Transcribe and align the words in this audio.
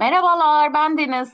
Merhabalar, 0.00 0.74
ben 0.74 0.98
Deniz. 0.98 1.30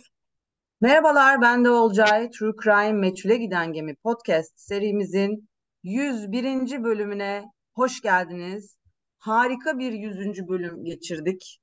Merhabalar, 0.80 1.40
ben 1.40 1.64
de 1.64 1.70
Olcay. 1.70 2.30
True 2.30 2.52
Crime 2.64 2.92
Meçhule 2.92 3.36
Giden 3.36 3.72
Gemi 3.72 3.94
podcast 3.94 4.52
serimizin 4.60 5.48
101. 5.82 6.84
bölümüne 6.84 7.44
hoş 7.74 8.00
geldiniz. 8.00 8.78
Harika 9.18 9.78
bir 9.78 9.92
100. 9.92 10.48
bölüm 10.48 10.84
geçirdik. 10.84 11.60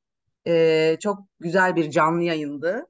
Ee, 0.48 0.98
çok 1.00 1.20
güzel 1.40 1.76
bir 1.76 1.92
canlı 1.92 2.24
yayındı. 2.24 2.86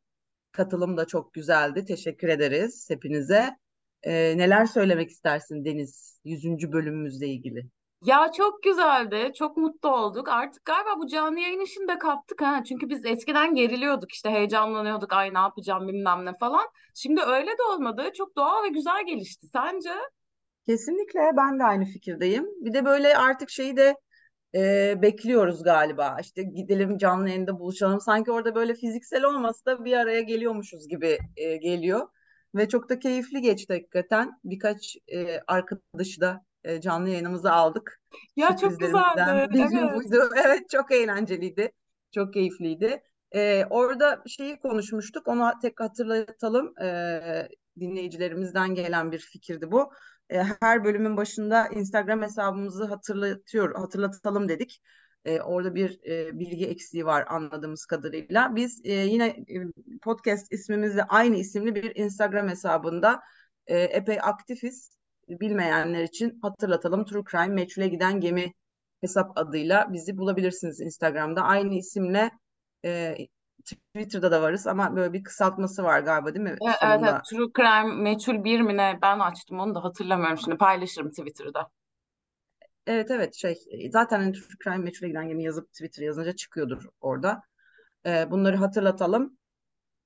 Katılım 0.52 0.98
da 0.98 1.06
çok 1.08 1.34
güzeldi. 1.34 1.86
Teşekkür 1.86 2.28
ederiz 2.28 2.86
hepinize. 2.90 3.58
Ee, 4.04 4.38
neler 4.38 4.66
söylemek 4.66 5.10
istersin 5.10 5.66
Deniz 5.66 6.20
100. 6.24 6.72
bölümümüzle 6.72 7.28
ilgili? 7.28 7.66
Ya 8.06 8.32
çok 8.38 8.64
güzeldi, 8.64 9.32
çok 9.36 9.58
mutlu 9.58 9.90
olduk. 9.90 10.30
Artık 10.30 10.66
galiba 10.66 10.90
bu 10.98 11.08
canlı 11.08 11.40
yayın 11.40 11.60
işini 11.60 11.88
de 11.88 11.98
kaptık 11.98 12.42
ha. 12.42 12.64
Çünkü 12.64 12.90
biz 12.90 13.06
eskiden 13.06 13.56
geriliyorduk 13.56 14.12
işte 14.12 14.30
heyecanlanıyorduk. 14.30 15.14
Ay 15.14 15.34
ne 15.34 15.38
yapacağım 15.38 15.88
bilmem 15.88 16.26
ne 16.26 16.38
falan. 16.38 16.66
Şimdi 16.96 17.22
öyle 17.22 17.48
de 17.52 17.64
olmadı. 17.74 18.04
Çok 18.18 18.36
doğal 18.36 18.64
ve 18.64 18.68
güzel 18.70 19.06
gelişti. 19.06 19.48
Sence? 19.48 19.90
Kesinlikle 20.66 21.20
ben 21.38 21.60
de 21.60 21.64
aynı 21.64 21.86
fikirdeyim. 21.86 22.46
Bir 22.66 22.74
de 22.74 22.86
böyle 22.86 23.18
artık 23.18 23.50
şeyi 23.50 23.78
de 23.78 23.96
e, 24.56 24.94
bekliyoruz 25.02 25.64
galiba. 25.64 26.18
İşte 26.22 26.44
gidelim 26.44 26.98
canlı 26.98 27.30
yayında 27.30 27.60
buluşalım. 27.60 28.00
Sanki 28.02 28.32
orada 28.32 28.56
böyle 28.56 28.76
fiziksel 28.76 29.24
olmasa 29.24 29.66
da 29.66 29.86
bir 29.86 29.94
araya 29.94 30.22
geliyormuşuz 30.22 30.88
gibi 30.88 31.18
e, 31.38 31.58
geliyor. 31.58 32.08
Ve 32.56 32.70
çok 32.70 32.90
da 32.90 33.00
keyifli 33.00 33.42
geçti 33.42 33.74
hakikaten. 33.74 34.32
Birkaç 34.44 34.98
e, 35.08 35.40
arkadaşı 35.48 36.22
da 36.22 36.46
e, 36.64 36.82
canlı 36.82 37.10
yayınımıza 37.10 37.52
aldık. 37.52 38.02
Ya 38.36 38.58
çok 38.58 38.80
güzeldi. 38.80 39.50
Biri 39.54 39.68
Evet. 39.82 39.96
buydu. 39.96 40.30
Evet 40.46 40.70
çok 40.70 40.92
eğlenceliydi. 40.92 41.72
Çok 42.12 42.34
keyifliydi. 42.34 43.04
E, 43.32 43.66
orada 43.70 44.24
şeyi 44.28 44.60
konuşmuştuk. 44.60 45.28
Onu 45.28 45.52
tek 45.62 45.80
hatırlatalım. 45.80 46.80
E, 46.84 47.50
dinleyicilerimizden 47.80 48.76
gelen 48.76 49.12
bir 49.12 49.20
fikirdi 49.20 49.72
bu 49.72 49.92
e, 50.30 50.44
her 50.62 50.84
bölümün 50.84 51.18
başında 51.18 51.68
Instagram 51.68 52.22
hesabımızı 52.22 52.86
hatırlatıyor, 52.86 53.76
hatırlatalım 53.76 54.50
dedik. 54.50 54.82
E, 55.26 55.42
orada 55.42 55.76
bir 55.76 56.00
e, 56.10 56.40
bilgi 56.40 56.68
eksiği 56.68 57.06
var 57.06 57.26
anladığımız 57.28 57.86
kadarıyla. 57.86 58.56
Biz 58.56 58.82
e, 58.84 58.94
yine 58.94 59.28
e, 59.28 59.56
podcast 60.02 60.52
ismimizle 60.54 61.04
aynı 61.04 61.36
isimli 61.36 61.76
bir 61.76 61.96
Instagram 61.96 62.48
hesabında 62.48 63.22
e, 63.68 63.80
epey 63.80 64.18
aktifiz. 64.22 64.98
Bilmeyenler 65.28 66.04
için 66.04 66.40
hatırlatalım. 66.42 67.06
True 67.06 67.24
Crime 67.32 67.48
Meçhule 67.48 67.88
Giden 67.88 68.20
Gemi 68.20 68.54
hesap 69.02 69.38
adıyla 69.38 69.94
bizi 69.94 70.18
bulabilirsiniz 70.18 70.82
Instagram'da. 70.82 71.42
Aynı 71.42 71.76
isimle 71.76 72.32
e, 72.86 73.16
Twitter'da 73.66 74.32
da 74.32 74.42
varız 74.42 74.68
ama 74.68 74.96
böyle 74.96 75.14
bir 75.14 75.24
kısaltması 75.24 75.84
var 75.84 76.00
galiba 76.00 76.34
değil 76.34 76.44
mi 76.44 76.50
Evet, 76.50 76.60
evet, 76.62 76.76
evet. 76.82 77.00
sonunda? 77.00 77.22
True 77.22 77.52
Crime 77.58 78.02
Meçhul 78.02 78.44
bir 78.44 78.62
mi 78.62 78.78
ne? 78.78 79.00
Ben 79.02 79.20
açtım 79.20 79.60
onu 79.60 79.76
da 79.76 79.84
hatırlamıyorum 79.84 80.38
şimdi. 80.38 80.58
Paylaşırım 80.58 81.10
Twitter'da. 81.10 81.70
Evet 82.88 83.12
evet 83.12 83.36
şey 83.36 83.56
zaten 83.92 84.20
hani 84.20 84.34
True 84.34 84.58
Crime 84.64 84.78
Meçhule 84.78 85.08
Giden 85.08 85.28
Gemi 85.28 85.44
yazıp 85.44 85.72
Twitter 85.72 86.04
yazınca 86.04 86.36
çıkıyordur 86.36 86.86
orada. 87.02 87.42
Ee, 88.06 88.32
bunları 88.32 88.58
hatırlatalım. 88.58 89.38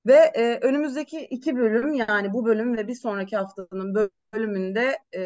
Ve 0.08 0.14
e, 0.14 0.58
önümüzdeki 0.62 1.20
iki 1.20 1.56
bölüm 1.56 1.92
yani 1.92 2.32
bu 2.32 2.44
bölüm 2.44 2.76
ve 2.76 2.88
bir 2.88 2.94
sonraki 2.94 3.36
haftanın 3.36 4.10
bölümünde 4.34 4.98
e, 5.16 5.22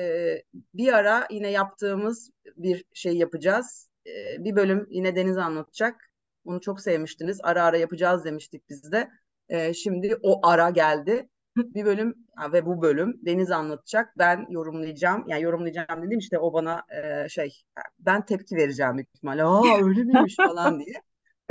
bir 0.74 0.92
ara 0.92 1.26
yine 1.30 1.50
yaptığımız 1.50 2.30
bir 2.56 2.84
şey 2.94 3.16
yapacağız. 3.16 3.88
E, 4.06 4.44
bir 4.44 4.56
bölüm 4.56 4.86
yine 4.90 5.16
Deniz 5.16 5.38
anlatacak. 5.38 6.10
Bunu 6.44 6.60
çok 6.60 6.80
sevmiştiniz. 6.80 7.38
Ara 7.42 7.64
ara 7.64 7.76
yapacağız 7.76 8.24
demiştik 8.24 8.68
biz 8.68 8.92
de. 8.92 9.08
E, 9.48 9.74
şimdi 9.74 10.16
o 10.22 10.46
ara 10.46 10.70
geldi. 10.70 11.28
Bir 11.56 11.84
bölüm 11.84 12.14
ve 12.52 12.66
bu 12.66 12.82
bölüm 12.82 13.20
Deniz 13.26 13.50
anlatacak. 13.50 14.18
Ben 14.18 14.46
yorumlayacağım. 14.50 15.24
Yani 15.28 15.42
yorumlayacağım 15.42 16.02
dedim 16.02 16.18
işte 16.18 16.38
o 16.38 16.52
bana 16.52 16.82
e, 16.88 17.28
şey 17.28 17.62
ben 17.98 18.26
tepki 18.26 18.56
vereceğim 18.56 18.98
ihtimalle. 18.98 19.44
Aa 19.44 19.84
öyle 19.84 20.02
miymiş 20.04 20.36
falan 20.36 20.80
diye. 20.80 20.94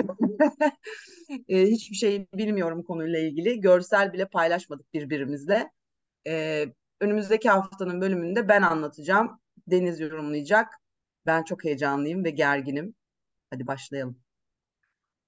E, 1.49 1.61
hiçbir 1.65 1.95
şey 1.95 2.27
bilmiyorum 2.33 2.83
konuyla 2.83 3.19
ilgili. 3.19 3.61
Görsel 3.61 4.13
bile 4.13 4.25
paylaşmadık 4.25 4.93
birbirimizle. 4.93 5.71
E, 6.27 6.65
önümüzdeki 6.99 7.49
haftanın 7.49 8.01
bölümünde 8.01 8.47
ben 8.47 8.61
anlatacağım. 8.61 9.39
Deniz 9.67 9.99
yorumlayacak. 9.99 10.67
Ben 11.25 11.43
çok 11.43 11.63
heyecanlıyım 11.63 12.23
ve 12.23 12.29
gerginim. 12.29 12.95
Hadi 13.49 13.67
başlayalım. 13.67 14.17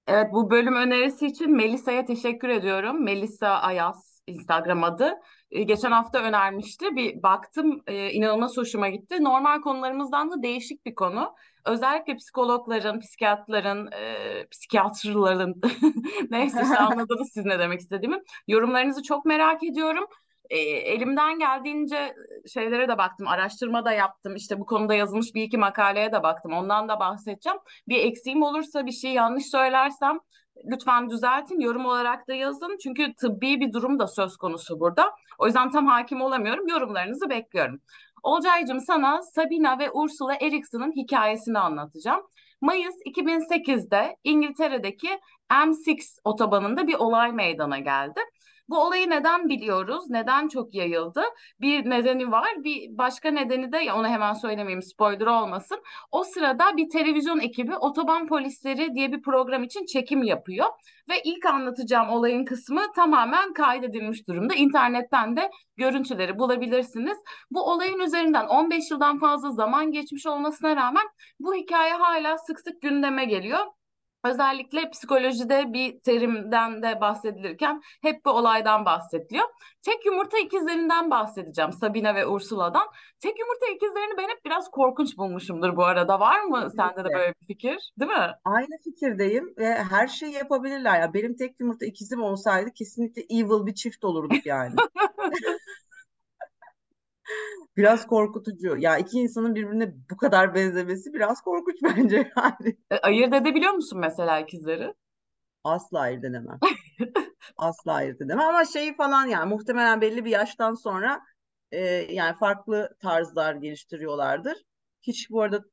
Evet 0.06 0.32
bu 0.32 0.50
bölüm 0.50 0.76
önerisi 0.76 1.26
için 1.26 1.56
Melisa'ya 1.56 2.04
teşekkür 2.04 2.48
ediyorum. 2.48 3.04
Melisa 3.04 3.48
Ayaz 3.48 4.22
Instagram 4.26 4.84
adı. 4.84 5.12
Ee, 5.50 5.62
geçen 5.62 5.90
hafta 5.92 6.18
önermişti. 6.18 6.96
Bir 6.96 7.22
baktım 7.22 7.82
e, 7.86 8.10
inanılmaz 8.10 8.56
hoşuma 8.56 8.88
gitti. 8.88 9.24
Normal 9.24 9.60
konularımızdan 9.60 10.30
da 10.30 10.42
değişik 10.42 10.86
bir 10.86 10.94
konu. 10.94 11.34
Özellikle 11.66 12.16
psikologların, 12.16 13.00
psikiyatrların, 13.00 13.92
e, 13.92 14.46
psikiyatrların 14.50 15.60
neyse 16.30 16.62
işte 16.62 16.78
anladınız 16.78 17.30
siz 17.32 17.44
ne 17.44 17.58
demek 17.58 17.80
istediğimi. 17.80 18.22
Yorumlarınızı 18.48 19.02
çok 19.02 19.24
merak 19.24 19.64
ediyorum. 19.64 20.04
E, 20.50 20.58
elimden 20.58 21.38
geldiğince 21.38 22.14
şeylere 22.52 22.88
de 22.88 22.98
baktım, 22.98 23.28
araştırma 23.28 23.84
da 23.84 23.92
yaptım. 23.92 24.36
İşte 24.36 24.60
bu 24.60 24.66
konuda 24.66 24.94
yazılmış 24.94 25.34
bir 25.34 25.42
iki 25.42 25.58
makaleye 25.58 26.12
de 26.12 26.22
baktım. 26.22 26.52
Ondan 26.52 26.88
da 26.88 27.00
bahsedeceğim. 27.00 27.58
Bir 27.88 28.04
eksiğim 28.04 28.42
olursa, 28.42 28.86
bir 28.86 28.92
şey 28.92 29.12
yanlış 29.12 29.46
söylersem 29.46 30.18
lütfen 30.64 31.10
düzeltin. 31.10 31.60
Yorum 31.60 31.86
olarak 31.86 32.28
da 32.28 32.34
yazın. 32.34 32.78
Çünkü 32.82 33.14
tıbbi 33.14 33.60
bir 33.60 33.72
durum 33.72 33.98
da 33.98 34.06
söz 34.06 34.36
konusu 34.36 34.80
burada. 34.80 35.12
O 35.38 35.46
yüzden 35.46 35.70
tam 35.70 35.86
hakim 35.86 36.20
olamıyorum. 36.20 36.68
Yorumlarınızı 36.68 37.30
bekliyorum. 37.30 37.80
Olcaycığım 38.24 38.80
sana 38.80 39.22
Sabina 39.22 39.78
ve 39.78 39.90
Ursula 39.90 40.34
Erikson'un 40.34 40.92
hikayesini 40.92 41.58
anlatacağım. 41.58 42.22
Mayıs 42.60 42.94
2008'de 43.06 44.16
İngiltere'deki 44.24 45.08
M6 45.50 46.20
otobanında 46.24 46.86
bir 46.86 46.94
olay 46.94 47.32
meydana 47.32 47.78
geldi. 47.78 48.20
Bu 48.68 48.78
olayı 48.78 49.10
neden 49.10 49.48
biliyoruz? 49.48 50.04
Neden 50.08 50.48
çok 50.48 50.74
yayıldı? 50.74 51.22
Bir 51.60 51.90
nedeni 51.90 52.30
var. 52.30 52.48
Bir 52.64 52.98
başka 52.98 53.30
nedeni 53.30 53.72
de 53.72 53.92
onu 53.92 54.08
hemen 54.08 54.34
söylemeyeyim 54.34 54.82
spoiler 54.82 55.26
olmasın. 55.26 55.82
O 56.12 56.24
sırada 56.24 56.76
bir 56.76 56.90
televizyon 56.90 57.40
ekibi 57.40 57.76
Otoban 57.76 58.26
Polisleri 58.26 58.94
diye 58.94 59.12
bir 59.12 59.22
program 59.22 59.62
için 59.62 59.86
çekim 59.86 60.22
yapıyor. 60.22 60.66
Ve 61.08 61.14
ilk 61.24 61.46
anlatacağım 61.46 62.08
olayın 62.08 62.44
kısmı 62.44 62.82
tamamen 62.96 63.52
kaydedilmiş 63.52 64.28
durumda. 64.28 64.54
İnternetten 64.54 65.36
de 65.36 65.50
görüntüleri 65.76 66.38
bulabilirsiniz. 66.38 67.18
Bu 67.50 67.62
olayın 67.62 67.98
üzerinden 67.98 68.46
15 68.46 68.90
yıldan 68.90 69.18
fazla 69.18 69.50
zaman 69.50 69.92
geçmiş 69.92 70.26
olmasına 70.26 70.76
rağmen 70.76 71.04
bu 71.40 71.54
hikaye 71.54 71.92
hala 71.92 72.38
sık 72.38 72.60
sık 72.60 72.82
gündeme 72.82 73.24
geliyor. 73.24 73.66
Özellikle 74.24 74.90
psikolojide 74.90 75.72
bir 75.72 76.00
terimden 76.00 76.82
de 76.82 77.00
bahsedilirken 77.00 77.82
hep 78.02 78.24
bu 78.24 78.30
olaydan 78.30 78.84
bahsediliyor. 78.84 79.44
Tek 79.82 80.06
yumurta 80.06 80.38
ikizlerinden 80.38 81.10
bahsedeceğim 81.10 81.72
Sabina 81.72 82.14
ve 82.14 82.26
Ursula'dan. 82.26 82.86
Tek 83.20 83.38
yumurta 83.38 83.66
ikizlerini 83.66 84.16
ben 84.18 84.28
hep 84.28 84.44
biraz 84.44 84.70
korkunç 84.70 85.16
bulmuşumdur 85.16 85.76
bu 85.76 85.84
arada. 85.84 86.20
Var 86.20 86.42
mı 86.42 86.70
sende 86.76 86.96
de 86.96 87.02
Kesinlikle. 87.02 87.14
böyle 87.18 87.34
bir 87.40 87.46
fikir, 87.46 87.92
değil 88.00 88.10
mi? 88.10 88.30
Aynı 88.44 88.78
fikirdeyim 88.84 89.54
ve 89.58 89.74
her 89.74 90.06
şeyi 90.06 90.32
yapabilirler. 90.32 91.00
Ya 91.00 91.14
benim 91.14 91.36
tek 91.36 91.60
yumurta 91.60 91.86
ikizim 91.86 92.22
olsaydı 92.22 92.70
kesinlikle 92.74 93.22
evil 93.22 93.66
bir 93.66 93.74
çift 93.74 94.04
olurduk 94.04 94.46
yani. 94.46 94.74
Biraz 97.76 98.06
korkutucu. 98.06 98.76
Ya 98.78 98.98
iki 98.98 99.18
insanın 99.18 99.54
birbirine 99.54 99.94
bu 100.10 100.16
kadar 100.16 100.54
benzemesi 100.54 101.12
biraz 101.12 101.40
korkunç 101.42 101.76
bence 101.82 102.30
yani. 102.36 102.76
E, 102.90 102.96
Ayırt 102.96 103.34
edebiliyor 103.34 103.72
musun 103.72 103.98
mesela 104.00 104.40
ikizleri? 104.40 104.94
Asla 105.64 106.00
ayırt 106.00 106.24
edemem. 106.24 106.58
Asla 107.56 107.92
ayırt 107.92 108.20
edemem 108.22 108.48
ama 108.48 108.64
şey 108.64 108.96
falan 108.96 109.26
yani 109.26 109.48
muhtemelen 109.54 110.00
belli 110.00 110.24
bir 110.24 110.30
yaştan 110.30 110.74
sonra 110.74 111.20
e, 111.72 111.80
yani 112.14 112.36
farklı 112.38 112.96
tarzlar 113.00 113.54
geliştiriyorlardır. 113.54 114.58
Hiç 115.02 115.30
bu 115.30 115.42
arada 115.42 115.64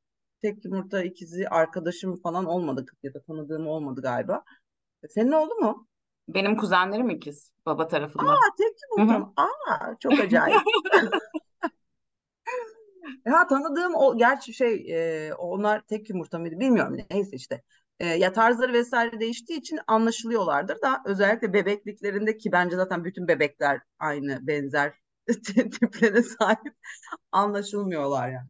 tek 0.42 0.64
yumurta 0.64 1.02
ikizi 1.02 1.48
arkadaşım 1.48 2.16
falan 2.22 2.44
olmadı 2.46 2.86
ya 3.02 3.14
da 3.14 3.22
tanıdığım 3.22 3.66
olmadı 3.66 4.00
galiba. 4.02 4.44
Senin 5.10 5.32
oldu 5.32 5.54
mu? 5.54 5.88
Benim 6.28 6.56
kuzenlerim 6.56 7.10
ikiz 7.10 7.52
baba 7.66 7.88
tarafından. 7.88 8.26
Aa 8.26 8.54
tek 8.58 8.76
yumurta. 8.98 9.32
Aa 9.36 9.96
çok 10.00 10.12
acayip. 10.12 10.60
Ya 13.26 13.46
tanıdığım 13.46 13.94
o 13.94 14.16
gerçi 14.16 14.54
şey 14.54 14.86
e, 14.90 15.34
onlar 15.34 15.80
tek 15.80 16.10
yumurta 16.10 16.38
mıydı 16.38 16.60
bilmiyorum 16.60 16.96
neyse 17.10 17.36
işte. 17.36 17.62
E, 18.00 18.06
ya 18.06 18.32
tarzları 18.32 18.72
vesaire 18.72 19.20
değiştiği 19.20 19.58
için 19.58 19.78
anlaşılıyorlardır 19.86 20.82
da 20.82 21.02
özellikle 21.06 21.52
bebekliklerinde 21.52 22.36
ki 22.36 22.52
bence 22.52 22.76
zaten 22.76 23.04
bütün 23.04 23.28
bebekler 23.28 23.80
aynı 23.98 24.46
benzer 24.46 24.92
tiplere 25.46 26.22
sahip 26.22 26.74
anlaşılmıyorlar 27.32 28.28
yani. 28.28 28.48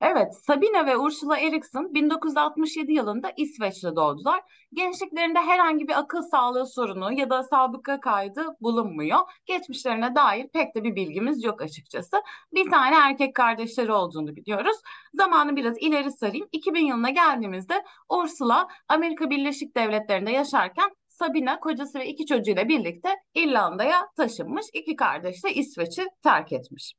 Evet, 0.00 0.34
Sabine 0.34 0.86
ve 0.86 0.96
Ursula 0.96 1.38
Eriksson 1.38 1.94
1967 1.94 2.92
yılında 2.92 3.32
İsveç'te 3.36 3.96
doğdular. 3.96 4.40
Gençliklerinde 4.72 5.38
herhangi 5.38 5.88
bir 5.88 5.98
akıl 5.98 6.22
sağlığı 6.22 6.66
sorunu 6.66 7.12
ya 7.12 7.30
da 7.30 7.42
sabıka 7.42 8.00
kaydı 8.00 8.46
bulunmuyor. 8.60 9.18
Geçmişlerine 9.46 10.14
dair 10.14 10.48
pek 10.48 10.74
de 10.74 10.84
bir 10.84 10.96
bilgimiz 10.96 11.44
yok 11.44 11.62
açıkçası. 11.62 12.16
Bir 12.54 12.70
tane 12.70 12.96
erkek 12.96 13.34
kardeşleri 13.34 13.92
olduğunu 13.92 14.36
biliyoruz. 14.36 14.76
Zamanı 15.14 15.56
biraz 15.56 15.76
ileri 15.80 16.12
sarayım. 16.12 16.48
2000 16.52 16.86
yılına 16.86 17.10
geldiğimizde 17.10 17.84
Ursula 18.08 18.68
Amerika 18.88 19.30
Birleşik 19.30 19.76
Devletleri'nde 19.76 20.30
yaşarken 20.30 20.90
Sabina 21.08 21.60
kocası 21.60 21.98
ve 21.98 22.06
iki 22.06 22.26
çocuğuyla 22.26 22.68
birlikte 22.68 23.08
İrlanda'ya 23.34 24.08
taşınmış. 24.16 24.66
İki 24.72 24.96
kardeş 24.96 25.44
de 25.44 25.54
İsveç'i 25.54 26.06
terk 26.22 26.52
etmiş. 26.52 26.94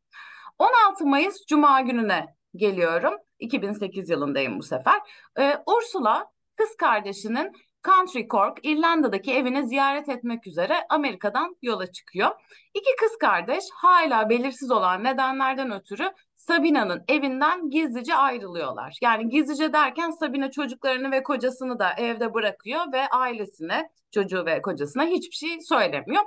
16 0.59 1.05
Mayıs 1.05 1.45
Cuma 1.47 1.81
gününe 1.81 2.38
geliyorum. 2.55 3.13
2008 3.39 4.09
yılındayım 4.09 4.59
bu 4.59 4.63
sefer. 4.63 5.01
Ee, 5.39 5.57
Ursula 5.65 6.31
kız 6.55 6.75
kardeşinin 6.75 7.51
Country 7.83 8.27
Cork, 8.27 8.59
İrlanda'daki 8.63 9.33
evini 9.33 9.67
ziyaret 9.67 10.09
etmek 10.09 10.47
üzere 10.47 10.73
Amerika'dan 10.89 11.55
yola 11.61 11.91
çıkıyor. 11.91 12.29
İki 12.73 12.95
kız 12.99 13.17
kardeş 13.17 13.63
hala 13.73 14.29
belirsiz 14.29 14.71
olan 14.71 15.03
nedenlerden 15.03 15.71
ötürü 15.71 16.11
Sabina'nın 16.35 17.03
evinden 17.07 17.69
gizlice 17.69 18.15
ayrılıyorlar. 18.15 18.97
Yani 19.01 19.29
gizlice 19.29 19.73
derken 19.73 20.11
Sabina 20.11 20.51
çocuklarını 20.51 21.11
ve 21.11 21.23
kocasını 21.23 21.79
da 21.79 21.93
evde 21.97 22.33
bırakıyor 22.33 22.91
ve 22.93 23.07
ailesine, 23.07 23.89
çocuğu 24.11 24.45
ve 24.45 24.61
kocasına 24.61 25.05
hiçbir 25.05 25.35
şey 25.35 25.61
söylemiyor. 25.61 26.23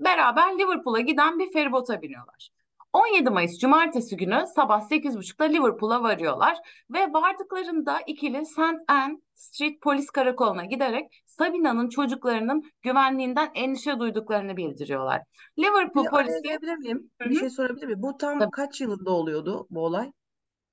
Beraber 0.00 0.58
Liverpool'a 0.58 1.00
giden 1.00 1.38
bir 1.38 1.52
feribota 1.52 2.02
biniyorlar. 2.02 2.50
17 2.92 3.30
Mayıs 3.30 3.58
Cumartesi 3.58 4.16
günü 4.16 4.44
sabah 4.54 4.80
8.30'da 4.90 5.44
Liverpool'a 5.44 6.02
varıyorlar 6.02 6.56
ve 6.90 7.12
vardıklarında 7.12 8.00
ikili 8.06 8.46
St. 8.46 8.60
Anne 8.88 9.18
Street 9.34 9.80
polis 9.80 10.10
karakoluna 10.10 10.64
giderek 10.64 11.22
Sabina'nın 11.26 11.88
çocuklarının 11.88 12.62
güvenliğinden 12.82 13.50
endişe 13.54 13.98
duyduklarını 13.98 14.56
bildiriyorlar. 14.56 15.22
Liverpool 15.58 16.04
Bir 16.04 16.10
polisi... 16.10 16.58
araya 16.62 16.76
miyim? 16.76 17.10
Hı-hı. 17.20 17.30
Bir 17.30 17.38
şey 17.38 17.50
sorabilir 17.50 17.86
miyim? 17.86 18.02
Bu 18.02 18.16
tam 18.16 18.38
Tabii. 18.38 18.50
kaç 18.50 18.80
yılında 18.80 19.10
oluyordu 19.10 19.66
bu 19.70 19.84
olay? 19.84 20.12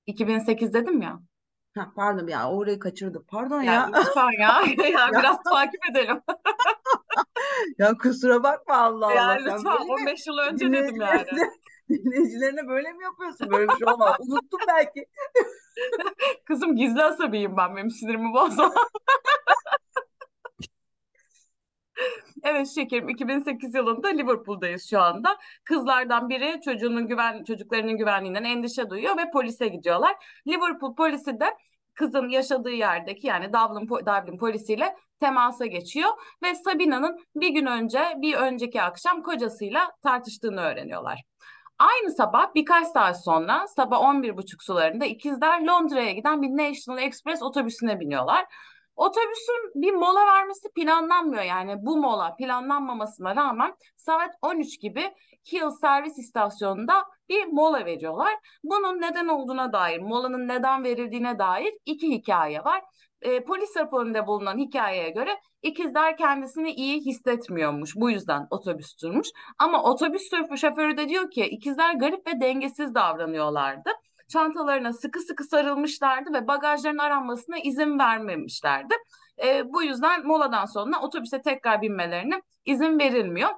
2008 0.05 0.73
dedim 0.73 1.01
ya. 1.01 1.19
Ha, 1.77 1.91
pardon 1.95 2.27
ya 2.27 2.49
orayı 2.51 2.79
kaçırdık. 2.79 3.27
Pardon 3.27 3.61
Ya 3.61 3.73
ya. 3.73 3.91
lütfen 3.99 4.41
ya. 4.41 4.61
ya 4.77 4.89
Ya. 4.89 5.19
biraz 5.19 5.43
takip 5.43 5.89
edelim. 5.91 6.21
Ya 7.77 7.97
kusura 7.97 8.43
bakma 8.43 8.75
Allah 8.75 9.13
Ya 9.13 9.25
Allah. 9.25 9.37
Sen 9.39 9.43
lütfen 9.57 9.65
böyle 9.65 9.83
mi 9.83 9.91
15 9.91 10.27
yıl 10.27 10.37
önce 10.37 10.71
dedim 10.71 11.01
yani. 11.01 11.25
Dinleyicilerine, 11.89 12.67
böyle 12.67 12.91
mi 12.91 13.03
yapıyorsun? 13.03 13.51
Böyle 13.51 13.67
bir 13.67 13.77
şey 13.77 13.93
olmaz. 13.93 14.15
Unuttum 14.19 14.59
belki. 14.67 15.05
Kızım 16.45 16.75
gizli 16.75 17.03
asabiyim 17.03 17.57
ben 17.57 17.75
benim 17.75 17.91
sinirimi 17.91 18.33
bozma. 18.33 18.73
Evet 22.43 22.67
şekerim 22.67 23.09
2008 23.09 23.75
yılında 23.75 24.07
Liverpool'dayız 24.07 24.89
şu 24.89 25.01
anda. 25.01 25.37
Kızlardan 25.63 26.29
biri 26.29 26.61
çocuğunun 26.61 27.07
güven 27.07 27.43
çocuklarının 27.43 27.97
güvenliğinden 27.97 28.43
endişe 28.43 28.89
duyuyor 28.89 29.17
ve 29.17 29.31
polise 29.31 29.67
gidiyorlar. 29.67 30.15
Liverpool 30.47 30.95
polisi 30.95 31.39
de 31.39 31.45
kızın 31.93 32.29
yaşadığı 32.29 32.71
yerdeki 32.71 33.27
yani 33.27 33.53
Dublin, 33.53 33.89
Dublin 33.89 34.37
polisiyle 34.37 34.95
temasa 35.19 35.65
geçiyor 35.65 36.09
ve 36.43 36.55
Sabina'nın 36.55 37.19
bir 37.35 37.49
gün 37.49 37.65
önce 37.65 37.99
bir 38.17 38.33
önceki 38.33 38.81
akşam 38.81 39.23
kocasıyla 39.23 39.91
tartıştığını 40.03 40.61
öğreniyorlar. 40.61 41.23
Aynı 41.79 42.11
sabah 42.11 42.55
birkaç 42.55 42.87
saat 42.87 43.23
sonra 43.23 43.67
sabah 43.67 43.97
11.30 43.97 44.65
sularında 44.65 45.05
ikizler 45.05 45.65
Londra'ya 45.65 46.11
giden 46.11 46.41
bir 46.41 46.49
National 46.49 47.01
Express 47.01 47.43
otobüsüne 47.43 47.99
biniyorlar. 47.99 48.45
Otobüsün 48.95 49.71
bir 49.75 49.93
mola 49.93 50.27
vermesi 50.27 50.69
planlanmıyor 50.75 51.43
yani 51.43 51.75
bu 51.85 51.97
mola 51.97 52.35
planlanmamasına 52.35 53.35
rağmen 53.35 53.75
saat 53.97 54.35
13 54.41 54.81
gibi 54.81 55.13
Kiel 55.43 55.69
servis 55.69 56.17
istasyonunda 56.19 57.05
bir 57.29 57.45
mola 57.45 57.85
veriyorlar. 57.85 58.33
Bunun 58.63 59.01
neden 59.01 59.27
olduğuna 59.27 59.73
dair, 59.73 59.99
molanın 59.99 60.47
neden 60.47 60.83
verildiğine 60.83 61.39
dair 61.39 61.73
iki 61.85 62.09
hikaye 62.09 62.63
var. 62.63 62.83
E, 63.21 63.43
polis 63.43 63.77
raporunda 63.77 64.27
bulunan 64.27 64.57
hikayeye 64.57 65.09
göre 65.09 65.39
ikizler 65.61 66.17
kendisini 66.17 66.71
iyi 66.71 67.01
hissetmiyormuş. 67.01 67.95
Bu 67.95 68.11
yüzden 68.11 68.47
otobüs 68.49 69.01
durmuş. 69.01 69.27
Ama 69.57 69.83
otobüs 69.83 70.29
şoförü 70.61 70.97
de 70.97 71.09
diyor 71.09 71.31
ki 71.31 71.45
ikizler 71.45 71.93
garip 71.93 72.27
ve 72.27 72.41
dengesiz 72.41 72.95
davranıyorlardı 72.95 73.89
çantalarına 74.29 74.93
sıkı 74.93 75.19
sıkı 75.19 75.43
sarılmışlardı 75.43 76.33
ve 76.33 76.47
bagajların 76.47 76.97
aranmasına 76.97 77.57
izin 77.59 77.99
vermemişlerdi. 77.99 78.93
E, 79.43 79.73
bu 79.73 79.83
yüzden 79.83 80.27
moladan 80.27 80.65
sonra 80.65 81.01
otobüse 81.01 81.41
tekrar 81.41 81.81
binmelerine 81.81 82.41
izin 82.65 82.99
verilmiyor. 82.99 83.49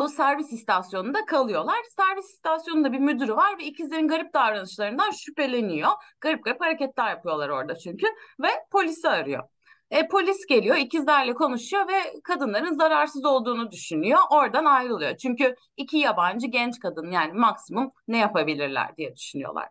Bu 0.00 0.08
servis 0.08 0.52
istasyonunda 0.52 1.24
kalıyorlar. 1.26 1.78
Servis 1.96 2.30
istasyonunda 2.30 2.92
bir 2.92 2.98
müdürü 2.98 3.36
var 3.36 3.58
ve 3.58 3.64
ikizlerin 3.64 4.08
garip 4.08 4.34
davranışlarından 4.34 5.10
şüpheleniyor. 5.10 5.90
Garip 6.20 6.44
garip 6.44 6.60
hareketler 6.60 7.10
yapıyorlar 7.10 7.48
orada 7.48 7.74
çünkü 7.74 8.06
ve 8.42 8.48
polisi 8.70 9.08
arıyor. 9.08 9.42
E, 9.90 10.08
polis 10.08 10.46
geliyor, 10.46 10.76
ikizlerle 10.76 11.34
konuşuyor 11.34 11.88
ve 11.88 12.20
kadınların 12.24 12.72
zararsız 12.72 13.24
olduğunu 13.24 13.70
düşünüyor. 13.70 14.18
Oradan 14.30 14.64
ayrılıyor. 14.64 15.16
Çünkü 15.16 15.54
iki 15.76 15.96
yabancı 15.98 16.46
genç 16.46 16.80
kadın 16.80 17.10
yani 17.10 17.32
maksimum 17.32 17.92
ne 18.08 18.18
yapabilirler 18.18 18.96
diye 18.96 19.16
düşünüyorlar. 19.16 19.68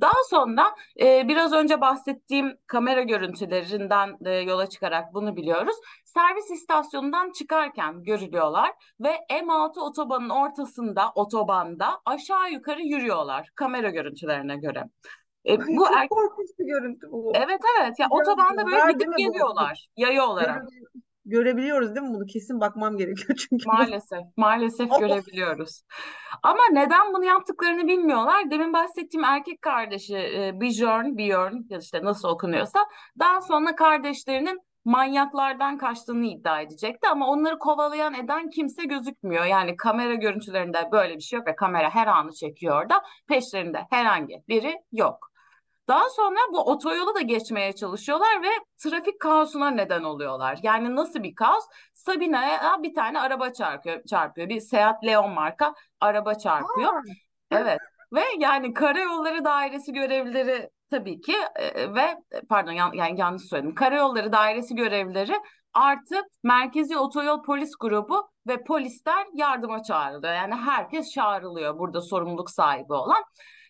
Daha 0.00 0.24
sonra 0.30 0.74
e, 1.00 1.28
biraz 1.28 1.52
önce 1.52 1.80
bahsettiğim 1.80 2.56
kamera 2.66 3.02
görüntülerinden 3.02 4.16
e, 4.24 4.30
yola 4.30 4.68
çıkarak 4.68 5.14
bunu 5.14 5.36
biliyoruz. 5.36 5.76
Servis 6.14 6.50
istasyonundan 6.50 7.32
çıkarken 7.32 8.02
görülüyorlar 8.02 8.70
ve 9.00 9.16
M6 9.30 9.80
otobanın 9.80 10.28
ortasında 10.28 11.12
otobanda 11.14 12.00
aşağı 12.04 12.50
yukarı 12.50 12.82
yürüyorlar 12.82 13.48
kamera 13.54 13.90
görüntülerine 13.90 14.56
göre. 14.56 14.84
E, 15.44 15.52
Ay, 15.52 15.58
bu 15.58 15.84
çok 15.84 15.96
er... 15.96 16.08
korkunç 16.08 16.48
bir 16.58 16.64
görüntü 16.64 17.06
bu. 17.10 17.32
Evet 17.34 17.60
evet 17.80 17.98
ya 17.98 18.06
otobanda 18.10 18.66
böyle 18.66 18.92
gidip 18.92 19.18
geliyorlar 19.18 19.86
yayı 19.96 20.22
olarak. 20.22 20.62
Görebiliyoruz 21.24 21.94
değil 21.94 22.06
mi 22.06 22.14
bunu? 22.14 22.26
Kesin 22.26 22.60
bakmam 22.60 22.96
gerekiyor 22.96 23.38
çünkü. 23.48 23.64
Maalesef, 23.66 24.20
maalesef 24.36 24.90
görebiliyoruz. 25.00 25.82
Ama 26.42 26.60
neden 26.72 27.12
bunu 27.14 27.24
yaptıklarını 27.24 27.88
bilmiyorlar. 27.88 28.50
Demin 28.50 28.72
bahsettiğim 28.72 29.24
erkek 29.24 29.62
kardeşi 29.62 30.16
e, 30.16 30.60
Björn, 30.60 31.18
Björn 31.18 31.66
ya 31.68 31.78
işte 31.78 32.04
nasıl 32.04 32.28
okunuyorsa 32.28 32.78
daha 33.18 33.40
sonra 33.40 33.74
kardeşlerinin 33.74 34.60
manyaklardan 34.84 35.78
kaçtığını 35.78 36.26
iddia 36.26 36.60
edecekti 36.60 37.08
ama 37.08 37.26
onları 37.26 37.58
kovalayan 37.58 38.14
eden 38.14 38.50
kimse 38.50 38.84
gözükmüyor. 38.84 39.44
Yani 39.44 39.76
kamera 39.76 40.14
görüntülerinde 40.14 40.88
böyle 40.92 41.16
bir 41.16 41.20
şey 41.22 41.38
yok 41.38 41.46
ve 41.46 41.56
kamera 41.56 41.90
her 41.90 42.06
anı 42.06 42.32
çekiyor 42.32 42.88
da 42.88 43.02
peşlerinde 43.28 43.86
herhangi 43.90 44.42
biri 44.48 44.82
yok. 44.92 45.32
Daha 45.88 46.10
sonra 46.10 46.38
bu 46.52 46.60
otoyolu 46.60 47.14
da 47.14 47.20
geçmeye 47.20 47.72
çalışıyorlar 47.72 48.42
ve 48.42 48.48
trafik 48.78 49.20
kaosuna 49.20 49.70
neden 49.70 50.02
oluyorlar. 50.02 50.58
Yani 50.62 50.96
nasıl 50.96 51.22
bir 51.22 51.34
kaos? 51.34 51.64
Sabina'ya 51.94 52.82
bir 52.82 52.94
tane 52.94 53.20
araba 53.20 53.52
çarpıyor, 53.52 54.04
çarpıyor. 54.04 54.48
Bir 54.48 54.60
Seat 54.60 55.04
Leon 55.04 55.30
marka 55.30 55.74
araba 56.00 56.34
çarpıyor. 56.34 56.94
Aa. 56.94 57.02
Evet. 57.50 57.78
Ve 58.12 58.22
yani 58.38 58.74
Karayolları 58.74 59.44
Dairesi 59.44 59.92
görevlileri 59.92 60.70
tabii 60.92 61.20
ki 61.20 61.34
e, 61.56 61.94
ve 61.94 62.16
pardon 62.48 62.72
yan, 62.72 62.92
yani 62.92 63.20
yanlış 63.20 63.42
söyledim. 63.42 63.74
Karayolları 63.74 64.32
Dairesi 64.32 64.74
görevlileri 64.74 65.34
artı 65.74 66.14
Merkezi 66.42 66.96
Otoyol 66.96 67.42
Polis 67.42 67.70
Grubu 67.80 68.28
ve 68.46 68.64
polisler 68.64 69.26
yardıma 69.34 69.82
çağrılıyor. 69.82 70.34
Yani 70.34 70.54
herkes 70.54 71.10
çağrılıyor 71.10 71.78
burada 71.78 72.00
sorumluluk 72.00 72.50
sahibi 72.50 72.92
olan. 72.92 73.22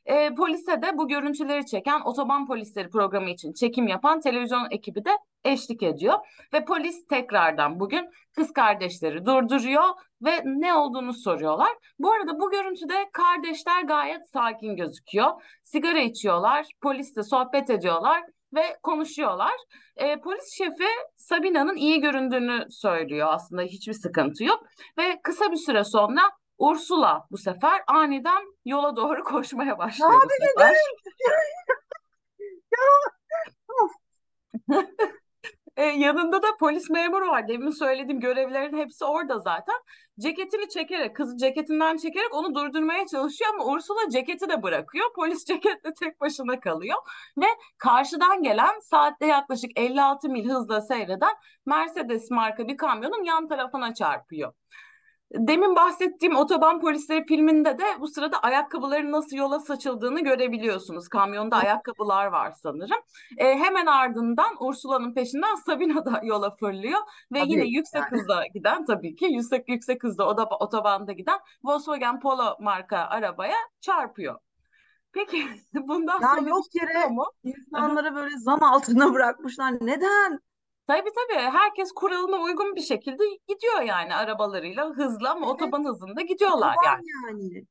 E, 0.06 0.35
polise 0.35 0.82
de 0.82 0.99
bu 0.99 1.09
görüntüleri 1.09 1.66
çeken 1.66 2.00
otoban 2.00 2.47
polisleri 2.47 2.88
programı 2.90 3.30
için 3.30 3.52
çekim 3.52 3.88
yapan 3.88 4.21
televizyon 4.21 4.68
ekibi 4.71 5.04
de 5.04 5.11
eşlik 5.44 5.82
ediyor. 5.82 6.18
Ve 6.52 6.64
polis 6.64 7.06
tekrardan 7.06 7.80
bugün 7.80 8.11
kız 8.32 8.52
kardeşleri 8.52 9.26
durduruyor 9.26 9.85
ve 10.23 10.42
ne 10.44 10.75
olduğunu 10.75 11.12
soruyorlar. 11.12 11.71
Bu 11.99 12.12
arada 12.12 12.40
bu 12.40 12.50
görüntüde 12.50 13.11
kardeşler 13.12 13.82
gayet 13.82 14.30
sakin 14.30 14.76
gözüküyor. 14.76 15.42
Sigara 15.64 16.00
içiyorlar, 16.00 16.66
polisle 16.80 17.23
sohbet 17.23 17.71
ediyorlar 17.71 18.23
ve 18.54 18.78
konuşuyorlar. 18.82 19.52
E, 19.97 20.21
polis 20.21 20.56
şefi 20.59 20.88
Sabina'nın 21.16 21.76
iyi 21.76 22.00
göründüğünü 22.00 22.66
söylüyor 22.71 23.28
aslında 23.30 23.62
hiçbir 23.62 23.92
sıkıntı 23.92 24.44
yok. 24.44 24.64
Ve 24.99 25.21
kısa 25.23 25.52
bir 25.52 25.56
süre 25.56 25.85
sonra 25.85 26.23
Ursula 26.62 27.26
bu 27.31 27.38
sefer 27.38 27.83
aniden 27.87 28.54
yola 28.64 28.97
doğru 28.97 29.25
koşmaya 29.25 29.78
başlıyor 29.78 30.11
Abi 30.11 30.26
bu 30.26 30.47
sefer. 30.47 30.76
E, 35.76 35.85
yanında 35.85 36.42
da 36.42 36.47
polis 36.61 36.90
memuru 36.90 37.28
var. 37.28 37.49
Demin 37.49 37.71
söylediğim 37.71 38.21
görevlerin 38.21 38.76
hepsi 38.76 39.04
orada 39.04 39.38
zaten. 39.38 39.75
Ceketini 40.21 40.69
çekerek, 40.69 41.16
kızı 41.16 41.37
ceketinden 41.37 41.97
çekerek 41.97 42.35
onu 42.35 42.54
durdurmaya 42.54 43.07
çalışıyor 43.07 43.50
ama 43.54 43.64
Ursula 43.64 44.11
ceketi 44.11 44.49
de 44.49 44.62
bırakıyor. 44.62 45.12
Polis 45.14 45.45
ceketle 45.49 45.95
tek 46.00 46.21
başına 46.21 46.61
kalıyor. 46.61 46.99
Ve 47.38 47.47
karşıdan 47.78 48.42
gelen 48.42 48.81
saatte 48.81 49.26
yaklaşık 49.26 49.71
56 49.76 50.28
mil 50.28 50.50
hızla 50.50 50.81
seyreden 50.81 51.35
Mercedes 51.66 52.31
marka 52.31 52.69
bir 52.69 52.76
kamyonun 52.76 53.25
yan 53.25 53.49
tarafına 53.49 53.95
çarpıyor. 53.95 54.52
Demin 55.35 55.77
bahsettiğim 55.77 56.37
Otoban 56.37 56.81
Polisleri 56.81 57.25
filminde 57.27 57.79
de 57.79 57.85
bu 58.01 58.09
sırada 58.09 58.39
ayakkabıların 58.39 59.12
nasıl 59.12 59.37
yola 59.37 59.61
saçıldığını 59.61 60.21
görebiliyorsunuz. 60.21 61.09
Kamyonda 61.09 61.57
ayakkabılar 61.57 62.27
var 62.27 62.53
sanırım. 62.62 62.99
E, 63.39 63.59
hemen 63.59 63.87
ardından 63.87 64.57
Ursula'nın 64.61 65.15
peşinden 65.15 65.55
Sabina 65.55 66.05
da 66.05 66.21
yola 66.25 66.57
fırlıyor 66.57 67.01
ve 67.33 67.39
Tabii, 67.41 67.53
yine 67.53 67.65
yüksek 67.65 68.03
yani. 68.03 68.21
hızla 68.21 68.47
giden 68.55 68.85
tabii 68.85 69.17
ki 69.17 69.25
yüksek 69.25 69.69
yüksek 69.69 70.03
hızda 70.05 70.29
o 70.29 70.37
da 70.37 70.45
otobanda 70.61 71.12
giden 71.12 71.39
Volkswagen 71.65 72.21
Polo 72.21 72.57
marka 72.61 72.99
arabaya 72.99 73.57
çarpıyor. 73.81 74.39
Peki 75.12 75.47
bundan 75.75 76.21
Ya 76.21 76.29
sonra 76.37 76.49
yok 76.49 76.65
yere 76.75 77.07
mu? 77.07 77.25
insanları 77.45 78.15
böyle 78.15 78.39
zan 78.39 78.61
altına 78.61 79.15
bırakmışlar. 79.15 79.73
Neden? 79.81 80.41
Tabii 80.87 81.11
tabii 81.15 81.41
herkes 81.41 81.93
kuralına 81.93 82.37
uygun 82.37 82.77
bir 82.77 82.81
şekilde 82.81 83.25
gidiyor 83.49 83.81
yani 83.83 84.15
arabalarıyla 84.15 84.87
hızlı 84.91 85.31
ama 85.31 85.47
Evet. 85.47 85.55
otoban 85.55 85.85
hızında 85.85 86.21
gidiyorlar 86.23 86.75
Otoban 86.79 87.01
yani. 87.29 87.43
yani. 87.45 87.65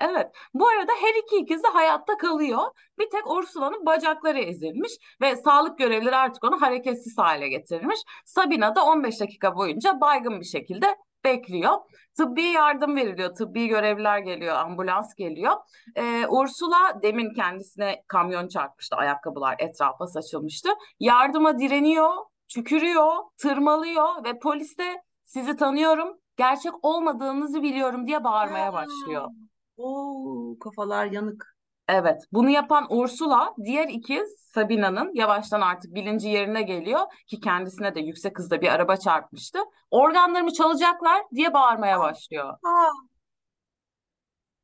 Evet. 0.00 0.26
Bu 0.54 0.68
arada 0.68 0.92
her 1.00 1.14
iki 1.22 1.36
ikiz 1.36 1.62
de 1.62 1.68
hayatta 1.68 2.16
kalıyor. 2.16 2.62
Bir 2.98 3.10
tek 3.10 3.30
Ursula'nın 3.30 3.86
bacakları 3.86 4.38
ezilmiş 4.38 4.92
ve 5.20 5.36
sağlık 5.36 5.78
görevlileri 5.78 6.16
artık 6.16 6.44
onu 6.44 6.60
hareketsiz 6.62 7.18
hale 7.18 7.48
getirmiş. 7.48 8.00
Sabina 8.24 8.74
da 8.74 8.84
15 8.84 9.20
dakika 9.20 9.56
boyunca 9.56 10.00
baygın 10.00 10.40
bir 10.40 10.44
şekilde 10.44 10.96
bekliyor. 11.24 11.72
Tıbbi 12.16 12.42
yardım 12.42 12.96
veriliyor, 12.96 13.34
tıbbi 13.34 13.66
görevliler 13.68 14.18
geliyor, 14.18 14.56
ambulans 14.56 15.14
geliyor. 15.14 15.52
Ee, 15.96 16.26
Ursula 16.28 17.02
demin 17.02 17.34
kendisine 17.34 18.02
kamyon 18.08 18.48
çarpmıştı, 18.48 18.96
ayakkabılar 18.96 19.56
etrafa 19.58 20.06
saçılmıştı. 20.06 20.68
Yardıma 21.00 21.58
direniyor, 21.58 22.12
tükürüyor, 22.48 23.12
tırmalıyor 23.38 24.24
ve 24.24 24.38
polis 24.38 24.78
de 24.78 25.02
sizi 25.24 25.56
tanıyorum, 25.56 26.18
gerçek 26.36 26.72
olmadığınızı 26.82 27.62
biliyorum 27.62 28.06
diye 28.06 28.24
bağırmaya 28.24 28.72
başlıyor. 28.72 29.28
Oo, 29.76 30.58
kafalar 30.58 31.06
yanık. 31.06 31.58
Evet, 31.88 32.22
bunu 32.32 32.50
yapan 32.50 32.86
Ursula, 32.90 33.54
diğer 33.64 33.88
ikiz 33.88 34.36
Sabina'nın 34.54 35.14
yavaştan 35.14 35.60
artık 35.60 35.94
bilinci 35.94 36.28
yerine 36.28 36.62
geliyor 36.62 37.00
ki 37.26 37.40
kendisine 37.40 37.94
de 37.94 38.00
yüksek 38.00 38.38
hızda 38.38 38.60
bir 38.60 38.68
araba 38.68 38.96
çarpmıştı. 38.96 39.58
Organlarımı 39.90 40.52
çalacaklar 40.52 41.22
diye 41.34 41.54
bağırmaya 41.54 42.00
başlıyor. 42.00 42.54
Aa. 42.62 42.90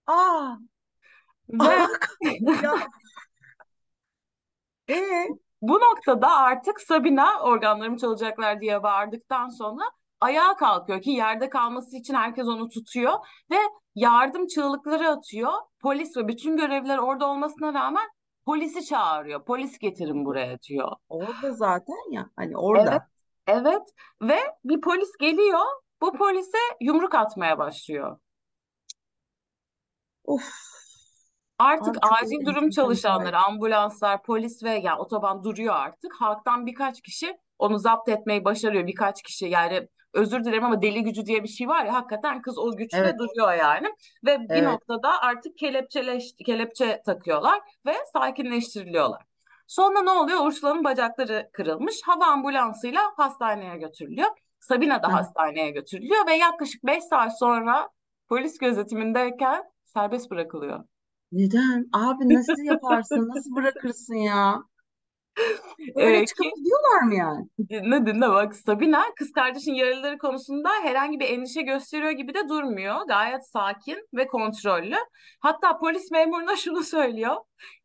Aa. 0.07 0.57
Ve 1.49 1.87
Ya. 2.63 2.75
Ee, 4.89 5.29
bu 5.69 5.75
noktada 5.75 6.37
artık 6.37 6.81
Sabina 6.81 7.43
organlarımı 7.43 7.97
çalacaklar 7.97 8.61
diye 8.61 8.83
bağırdıktan 8.83 9.49
sonra 9.49 9.83
ayağa 10.21 10.57
kalkıyor 10.57 11.03
ki 11.03 11.11
yerde 11.11 11.51
kalması 11.51 11.97
için 11.97 12.15
herkes 12.15 12.47
onu 12.47 12.69
tutuyor 12.69 13.13
ve 13.51 13.57
yardım 13.95 14.47
çığlıkları 14.47 15.09
atıyor. 15.09 15.53
Polis 15.81 16.17
ve 16.17 16.29
bütün 16.29 16.57
görevliler 16.57 16.99
orada 16.99 17.27
olmasına 17.27 17.75
rağmen 17.75 18.09
polisi 18.47 18.85
çağırıyor. 18.85 19.45
Polis 19.45 19.79
getirin 19.79 20.25
buraya 20.25 20.59
diyor. 20.61 20.93
orada 21.09 21.53
zaten 21.53 22.13
ya. 22.13 22.31
Hani 22.37 22.57
orada. 22.57 22.91
Evet, 22.91 23.03
evet 23.47 23.83
ve 24.23 24.39
bir 24.65 24.81
polis 24.81 25.17
geliyor. 25.21 25.61
Bu 26.03 26.13
polise 26.13 26.59
yumruk 26.81 27.15
atmaya 27.15 27.59
başlıyor. 27.59 28.19
Of. 30.25 30.43
Artık 31.59 31.89
Abi 31.89 31.99
çok 32.03 32.23
acil 32.23 32.47
durum 32.47 32.71
çalışanları, 32.71 33.39
ambulanslar, 33.39 34.23
polis 34.23 34.65
ve 34.65 34.71
ya 34.71 34.99
otoban 34.99 35.45
duruyor 35.45 35.75
artık. 35.75 36.15
Halktan 36.21 36.67
birkaç 36.67 37.01
kişi 37.03 37.37
onu 37.59 37.79
zapt 37.79 38.09
etmeyi 38.09 38.45
başarıyor. 38.45 38.87
Birkaç 38.87 39.23
kişi 39.23 39.47
yani 39.47 39.89
özür 40.13 40.45
dilerim 40.45 40.65
ama 40.65 40.83
deli 40.83 41.03
gücü 41.03 41.27
diye 41.27 41.43
bir 41.43 41.49
şey 41.49 41.69
var 41.69 41.85
ya 41.85 41.95
hakikaten 41.95 42.43
kız 42.43 42.59
o 42.59 42.77
güçle 42.77 42.99
Evet. 42.99 43.15
duruyor 43.19 43.55
yani. 43.55 43.87
Ve 44.27 44.41
bir 44.41 44.55
Evet. 44.55 44.63
noktada 44.63 45.21
artık 45.21 45.59
kelepçeleş, 45.59 46.25
kelepçe 46.47 47.03
takıyorlar 47.07 47.61
ve 47.87 47.95
sakinleştiriliyorlar. 48.13 49.23
Sonra 49.67 50.03
ne 50.03 50.11
oluyor? 50.11 50.47
Ursula'nın 50.47 50.85
bacakları 50.85 51.51
kırılmış. 51.53 52.01
Hava 52.05 52.27
ambulansıyla 52.27 53.03
hastaneye 53.17 53.77
götürülüyor. 53.77 54.29
Sabina 54.61 55.03
da 55.03 55.09
Hı. 55.09 55.13
hastaneye 55.13 55.71
götürülüyor 55.71 56.27
ve 56.27 56.35
yaklaşık 56.35 56.85
5 56.87 57.05
saat 57.05 57.39
sonra 57.39 57.89
polis 58.29 58.59
gözetimindeyken 58.59 59.65
serbest 59.85 60.31
bırakılıyor. 60.31 60.85
Neden? 61.35 61.89
Abi 61.93 62.33
nasıl 62.33 62.63
yaparsın? 62.63 63.29
Nasıl 63.29 63.55
bırakırsın 63.55 64.15
ya? 64.15 64.63
Böyle 65.97 66.21
Ee, 66.21 66.27
çıkıp 66.27 66.45
ki 66.45 66.53
gidiyorlar 66.57 67.03
mı 67.03 67.15
yani? 67.15 67.49
dinle 67.69 68.07
dinle 68.07 68.29
bak 68.29 68.57
Sabina 68.57 69.05
kız 69.17 69.33
kardeşin 69.33 69.75
yaralıları 69.75 70.19
konusunda 70.19 70.71
herhangi 70.83 71.21
bir 71.21 71.29
endişe 71.29 71.63
gösteriyor 71.63 72.11
gibi 72.13 72.35
de 72.35 72.49
durmuyor. 72.49 72.97
Gayet 73.09 73.47
sakin 73.49 74.09
ve 74.15 74.27
kontrollü. 74.27 74.97
Hatta 75.41 75.79
polis 75.79 76.11
memuruna 76.11 76.57
şunu 76.65 76.83
söylüyor. 76.83 77.37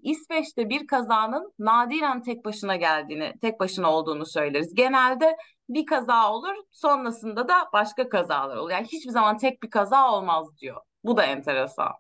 İsveç'te 0.04 0.70
bir 0.70 0.88
kazanın 0.88 1.54
nadiren 1.60 2.22
tek 2.22 2.46
başına 2.46 2.76
geldiğini, 2.76 3.34
tek 3.42 3.60
başına 3.60 3.92
olduğunu 3.92 4.26
söyleriz. 4.26 4.76
Genelde 4.76 5.38
bir 5.70 5.86
kaza 5.86 6.32
olur, 6.34 6.56
sonrasında 6.72 7.48
da 7.48 7.56
başka 7.74 8.10
kazalar 8.10 8.58
olur. 8.58 8.72
Yani 8.72 8.88
hiçbir 8.88 9.12
zaman 9.12 9.38
tek 9.38 9.64
bir 9.64 9.70
kaza 9.70 10.12
olmaz 10.12 10.48
diyor. 10.62 10.82
Bu 11.04 11.18
da 11.18 11.24
enteresan. 11.24 11.92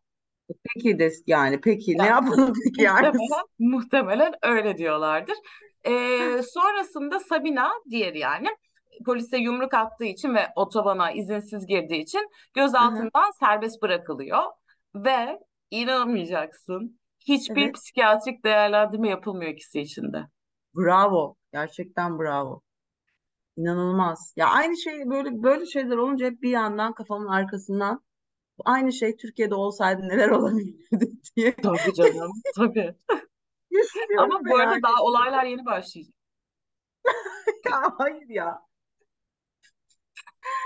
Peki 0.75 0.99
de 0.99 1.11
yani 1.27 1.61
peki 1.61 1.97
ne 1.97 2.05
yapalım 2.05 2.53
peki 2.63 2.81
yani? 2.81 3.07
Muhtemelen, 3.07 3.45
muhtemelen 3.59 4.33
öyle 4.43 4.77
diyorlardır. 4.77 5.35
Ee, 5.83 6.41
sonrasında 6.43 7.19
Sabina 7.19 7.71
diğeri 7.89 8.19
yani 8.19 8.47
polise 9.05 9.37
yumruk 9.37 9.73
attığı 9.73 10.05
için 10.05 10.35
ve 10.35 10.47
otobana 10.55 11.11
izinsiz 11.11 11.65
girdiği 11.65 12.01
için 12.01 12.29
gözaltından 12.53 13.31
serbest 13.39 13.81
bırakılıyor 13.81 14.43
ve 14.95 15.39
inanmayacaksın 15.71 16.99
hiçbir 17.27 17.63
Evet. 17.63 17.75
psikiyatrik 17.75 18.45
değerlendirme 18.45 19.09
yapılmıyor 19.09 19.51
ikisi 19.51 19.81
için 19.81 20.13
de. 20.13 20.27
Bravo. 20.75 21.35
Gerçekten 21.53 22.19
bravo. 22.19 22.61
İnanılmaz. 23.57 24.33
Ya 24.35 24.47
aynı 24.47 24.77
şey 24.77 25.09
böyle 25.09 25.43
böyle 25.43 25.65
şeyler 25.65 25.97
olunca 25.97 26.25
hep 26.25 26.41
bir 26.41 26.49
yandan 26.49 26.93
kafamın 26.93 27.27
arkasından 27.27 28.01
aynı 28.65 28.93
şey 28.93 29.17
Türkiye'de 29.17 29.55
olsaydı 29.55 30.01
neler 30.09 30.29
olabilirdi 30.29 31.11
diye 31.35 31.55
Tabii 31.55 31.93
canım, 31.93 32.31
tabii. 32.55 32.95
Ama 34.19 34.39
bu 34.45 34.55
arada 34.55 34.71
yani 34.71 34.83
daha 34.83 35.03
olaylar 35.03 35.43
yeni 35.43 35.65
başlayacak. 35.65 36.13
ya 37.71 37.81
hayır 37.97 38.29
ya. 38.29 38.61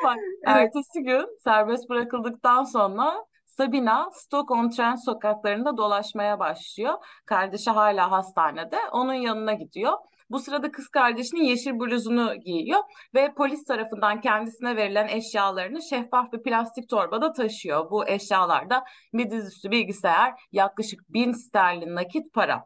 Bak, 0.04 0.18
Evet. 0.18 0.44
ertesi 0.44 1.04
gün 1.04 1.40
serbest 1.44 1.90
bırakıldıktan 1.90 2.64
sonra 2.64 3.26
Sabina 3.46 4.10
Stoke-on-Trent 4.14 5.06
sokaklarında 5.06 5.78
dolaşmaya 5.78 6.40
başlıyor. 6.40 6.94
Kardeşi 7.26 7.72
hala 7.72 8.12
hastanede. 8.12 8.78
Onun 8.92 9.14
yanına 9.14 9.54
gidiyor. 9.54 9.94
Bu 10.34 10.40
sırada 10.40 10.72
kız 10.72 10.90
kardeşinin 10.90 11.44
yeşil 11.44 11.80
bluzunu 11.80 12.36
giyiyor 12.36 12.80
ve 13.16 13.34
polis 13.34 13.66
tarafından 13.66 14.22
kendisine 14.22 14.76
verilen 14.76 15.08
eşyalarını 15.08 15.82
şeffaf 15.82 16.34
bir 16.34 16.44
plastik 16.44 16.90
torbada 16.90 17.34
taşıyor. 17.34 17.92
Bu 17.92 18.08
eşyalarda 18.08 18.84
bir 19.14 19.32
dizüstü 19.32 19.72
bilgisayar, 19.72 20.34
yaklaşık 20.52 21.00
bin 21.10 21.32
sterlin 21.32 21.96
nakit 21.96 22.34
para. 22.34 22.66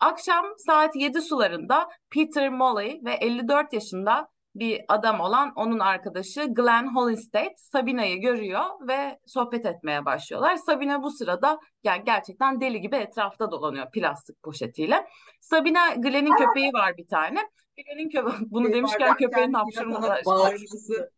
Akşam 0.00 0.44
saat 0.66 0.96
7 0.96 1.22
sularında 1.22 1.88
Peter 2.10 2.48
Molly 2.48 3.00
ve 3.04 3.12
54 3.12 3.72
yaşında 3.72 4.28
bir 4.54 4.80
adam 4.88 5.20
olan 5.20 5.52
onun 5.56 5.78
arkadaşı 5.78 6.44
Glenn 6.54 6.94
Hollinstate 6.94 7.54
Sabina'yı 7.56 8.20
görüyor 8.20 8.64
ve 8.88 9.18
sohbet 9.26 9.66
etmeye 9.66 10.04
başlıyorlar. 10.04 10.56
Sabina 10.56 11.02
bu 11.02 11.10
sırada 11.10 11.60
yani 11.84 12.02
gerçekten 12.04 12.60
deli 12.60 12.80
gibi 12.80 12.96
etrafta 12.96 13.50
dolanıyor 13.50 13.90
plastik 13.90 14.42
poşetiyle. 14.42 15.06
Sabina 15.40 15.94
Glenn'in 15.94 16.36
köpeği 16.36 16.72
var 16.72 16.96
bir 16.96 17.08
tane. 17.08 17.40
Glenn'in 17.76 18.08
köpeği 18.08 18.36
bunu 18.50 18.64
Şey 18.68 18.74
demişken 18.74 19.16
köpeğin 19.16 19.52
hapşırması 19.52 20.22
bağırması. 20.26 21.10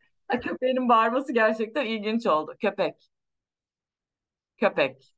köpeğinin 0.42 0.88
bağırması 0.88 1.32
gerçekten 1.32 1.86
ilginç 1.86 2.26
oldu. 2.26 2.54
Köpek. 2.60 3.10
Köpek. 4.56 5.14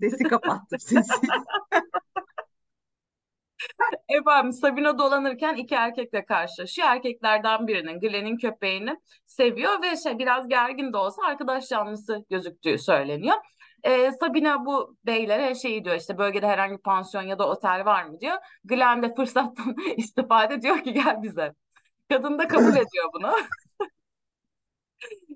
Sesi 0.00 0.24
kapattım 0.24 0.78
sesi. 0.78 1.12
Efendim 4.08 4.52
Sabina 4.52 4.98
dolanırken 4.98 5.54
iki 5.54 5.74
erkekle 5.74 6.24
karşılaşıyor. 6.24 6.88
Erkeklerden 6.88 7.66
birinin 7.66 8.00
Glenn'in 8.00 8.36
köpeğini 8.36 8.96
seviyor 9.26 9.82
ve 9.82 9.96
şey 9.96 10.18
biraz 10.18 10.48
gergin 10.48 10.92
de 10.92 10.96
olsa 10.96 11.22
arkadaş 11.26 11.68
canlısı 11.68 12.24
gözüktüğü 12.30 12.78
söyleniyor. 12.78 13.36
Ee, 13.82 14.12
Sabina 14.12 14.66
bu 14.66 14.96
beylere 15.06 15.54
şey 15.54 15.84
diyor 15.84 15.96
işte 15.96 16.18
bölgede 16.18 16.46
herhangi 16.46 16.72
bir 16.72 16.82
pansiyon 16.82 17.24
ya 17.24 17.38
da 17.38 17.48
otel 17.48 17.84
var 17.84 18.04
mı 18.04 18.20
diyor. 18.20 18.36
Glenn 18.64 19.02
de 19.02 19.14
fırsattan 19.14 19.76
istifade 19.96 20.62
diyor 20.62 20.84
ki 20.84 20.92
gel 20.92 21.22
bize. 21.22 21.52
Kadın 22.08 22.38
da 22.38 22.48
kabul 22.48 22.72
ediyor 22.76 23.10
bunu. 23.14 23.32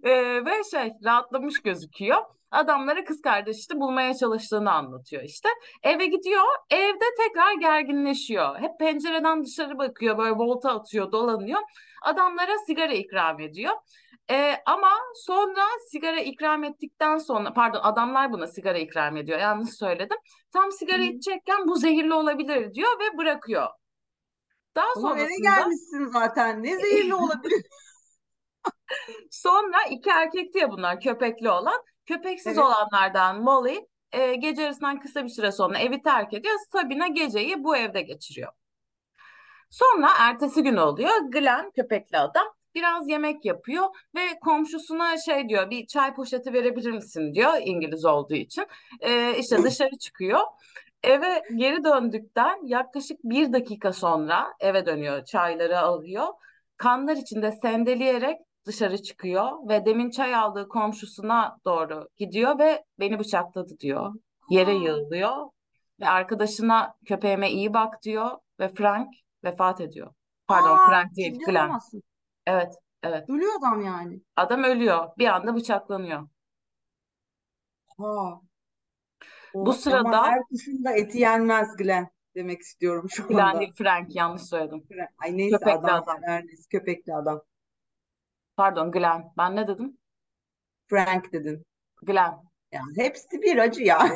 Ee, 0.04 0.44
ve 0.44 0.64
şey 0.70 0.92
rahatlamış 1.04 1.62
gözüküyor. 1.62 2.22
Adamlara 2.54 3.04
kız 3.04 3.20
kardeşini 3.22 3.80
bulmaya 3.80 4.14
çalıştığını 4.14 4.72
anlatıyor 4.72 5.22
işte. 5.22 5.48
Eve 5.82 6.06
gidiyor, 6.06 6.44
evde 6.70 7.04
tekrar 7.18 7.52
gerginleşiyor. 7.52 8.58
Hep 8.58 8.78
pencereden 8.78 9.44
dışarı 9.44 9.78
bakıyor, 9.78 10.18
böyle 10.18 10.34
volta 10.34 10.70
atıyor, 10.70 11.12
dolanıyor. 11.12 11.60
Adamlara 12.02 12.58
sigara 12.66 12.92
ikram 12.92 13.40
ediyor. 13.40 13.72
Ee, 14.30 14.56
ama 14.66 14.90
sonra 15.14 15.62
sigara 15.90 16.20
ikram 16.20 16.64
ettikten 16.64 17.18
sonra, 17.18 17.52
pardon 17.52 17.80
adamlar 17.82 18.32
buna 18.32 18.46
sigara 18.46 18.78
ikram 18.78 19.16
ediyor, 19.16 19.38
yanlış 19.38 19.70
söyledim. 19.74 20.16
Tam 20.52 20.72
sigara 20.72 21.02
Hı. 21.02 21.02
içecekken 21.02 21.68
bu 21.68 21.76
zehirli 21.76 22.14
olabilir 22.14 22.74
diyor 22.74 22.90
ve 23.00 23.18
bırakıyor. 23.18 23.68
Daha 24.76 24.86
Ulan 24.96 25.18
eve 25.18 25.26
sonrasında 25.26 25.50
gelmişsin 25.56 26.06
zaten. 26.06 26.62
Ne 26.62 26.78
zehirli 26.78 27.14
olabilir? 27.14 27.66
Sonra 29.30 29.76
iki 29.90 30.10
erkekti 30.10 30.58
ya 30.58 30.70
bunlar 30.70 31.00
köpekli 31.00 31.50
olan. 31.50 31.82
Köpeksiz 32.06 32.58
Evet. 32.58 32.66
olanlardan 32.66 33.42
Molly 33.42 33.86
e, 34.12 34.34
gece 34.34 34.62
yarısından 34.62 35.00
kısa 35.00 35.24
bir 35.24 35.28
süre 35.28 35.52
sonra 35.52 35.78
evi 35.78 36.02
terk 36.02 36.34
ediyor. 36.34 36.54
Sabina 36.72 37.06
geceyi 37.06 37.64
bu 37.64 37.76
evde 37.76 38.02
geçiriyor. 38.02 38.52
Sonra 39.70 40.08
ertesi 40.18 40.62
gün 40.62 40.76
oluyor. 40.76 41.10
Glenn 41.32 41.70
köpekli 41.70 42.18
adam 42.18 42.46
biraz 42.74 43.08
yemek 43.08 43.44
yapıyor 43.44 43.84
ve 44.14 44.38
komşusuna 44.40 45.18
şey 45.18 45.48
diyor 45.48 45.70
bir 45.70 45.86
çay 45.86 46.14
poşeti 46.14 46.52
verebilir 46.52 46.90
misin 46.90 47.34
diyor 47.34 47.52
İngiliz 47.60 48.04
olduğu 48.04 48.34
için. 48.34 48.66
E, 49.00 49.38
işte 49.38 49.62
dışarı 49.62 49.98
çıkıyor. 49.98 50.40
Eve 51.02 51.42
geri 51.56 51.84
döndükten 51.84 52.66
yaklaşık 52.66 53.18
bir 53.24 53.52
dakika 53.52 53.92
sonra 53.92 54.54
eve 54.60 54.86
dönüyor, 54.86 55.24
çayları 55.24 55.78
alıyor. 55.80 56.26
Kanlar 56.76 57.16
içinde 57.16 57.52
sendeleyerek 57.52 58.38
dışarı 58.66 59.02
çıkıyor 59.02 59.68
ve 59.68 59.86
demin 59.86 60.10
çay 60.10 60.34
aldığı 60.34 60.68
komşusuna 60.68 61.58
doğru 61.64 62.08
gidiyor 62.16 62.58
ve 62.58 62.84
beni 62.98 63.18
bıçakladı 63.18 63.78
diyor. 63.80 64.14
Yere 64.50 64.74
yığılıyor 64.74 65.36
ve 66.00 66.08
arkadaşına 66.08 66.94
köpeğime 67.06 67.50
iyi 67.50 67.74
bak 67.74 68.02
diyor 68.02 68.30
ve 68.60 68.68
Frank 68.74 69.08
vefat 69.44 69.80
ediyor. 69.80 70.14
Pardon 70.46 70.74
aa, 70.74 70.88
Frank 70.88 71.16
değil 71.16 71.38
Glenn. 71.46 71.64
olamazsın. 71.64 72.02
Evet, 72.46 72.74
evet. 73.02 73.30
Ölüyor 73.30 73.52
adam 73.58 73.80
yani. 73.80 74.20
Adam 74.36 74.64
ölüyor. 74.64 75.08
Bir 75.18 75.26
anda 75.28 75.54
bıçaklanıyor. 75.54 76.28
Ha, 77.98 78.40
Bu 79.54 79.60
o 79.70 79.72
zaman 79.72 79.72
sırada 79.72 80.22
her 80.26 80.42
kuşun 80.42 80.84
da 80.84 80.92
eti 80.92 81.18
yenmez 81.18 81.76
Glenn 81.76 82.08
demek 82.34 82.60
istiyorum 82.60 83.06
şu 83.10 83.28
Glenn 83.28 83.38
anda. 83.38 83.60
değil 83.60 83.72
Frank 83.78 84.14
yanlış 84.16 84.42
söyledim. 84.42 84.86
Ay 85.18 85.36
neyse 85.36 85.56
Köpekli 85.58 85.72
adam 85.78 86.02
adam. 86.02 86.18
her 86.22 86.46
neyse 86.46 86.62
köpekli 86.70 87.14
adam. 87.14 87.42
Pardon 88.56 88.90
Glenn. 88.92 89.32
Ben 89.38 89.56
ne 89.56 89.68
dedim? 89.68 89.98
Frank 90.86 91.32
dedin. 91.32 91.64
Glenn. 92.02 92.34
Yani 92.72 92.92
hepsi 92.96 93.42
bir 93.42 93.58
acı 93.58 93.82
ya. 93.82 94.08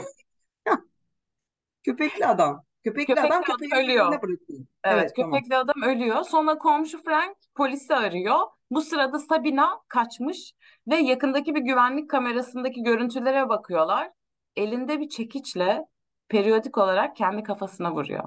Köpekli 1.84 2.26
adam. 2.26 2.64
Köpekli 2.84 3.14
adam 3.14 3.42
Köpekli 3.42 3.42
adam 3.42 3.42
köpeğin 3.42 3.84
ölüyor. 3.84 4.06
bırakıyor. 4.10 4.38
Evet, 4.50 4.66
Evet 4.84 5.12
tamam. 5.16 5.32
köpekli 5.32 5.56
adam 5.56 5.82
ölüyor. 5.82 6.22
Sonra 6.22 6.58
komşu 6.58 7.02
Frank 7.02 7.36
polisi 7.54 7.94
arıyor. 7.94 8.38
Bu 8.70 8.80
sırada 8.80 9.18
Sabina 9.18 9.80
kaçmış 9.88 10.52
ve 10.88 10.96
yakındaki 10.96 11.54
bir 11.54 11.60
güvenlik 11.60 12.10
kamerasındaki 12.10 12.82
görüntülere 12.82 13.48
bakıyorlar. 13.48 14.10
Elinde 14.56 15.00
bir 15.00 15.08
çekiçle 15.08 15.84
periyodik 16.28 16.78
olarak 16.78 17.16
kendi 17.16 17.42
kafasına 17.42 17.92
vuruyor. 17.94 18.24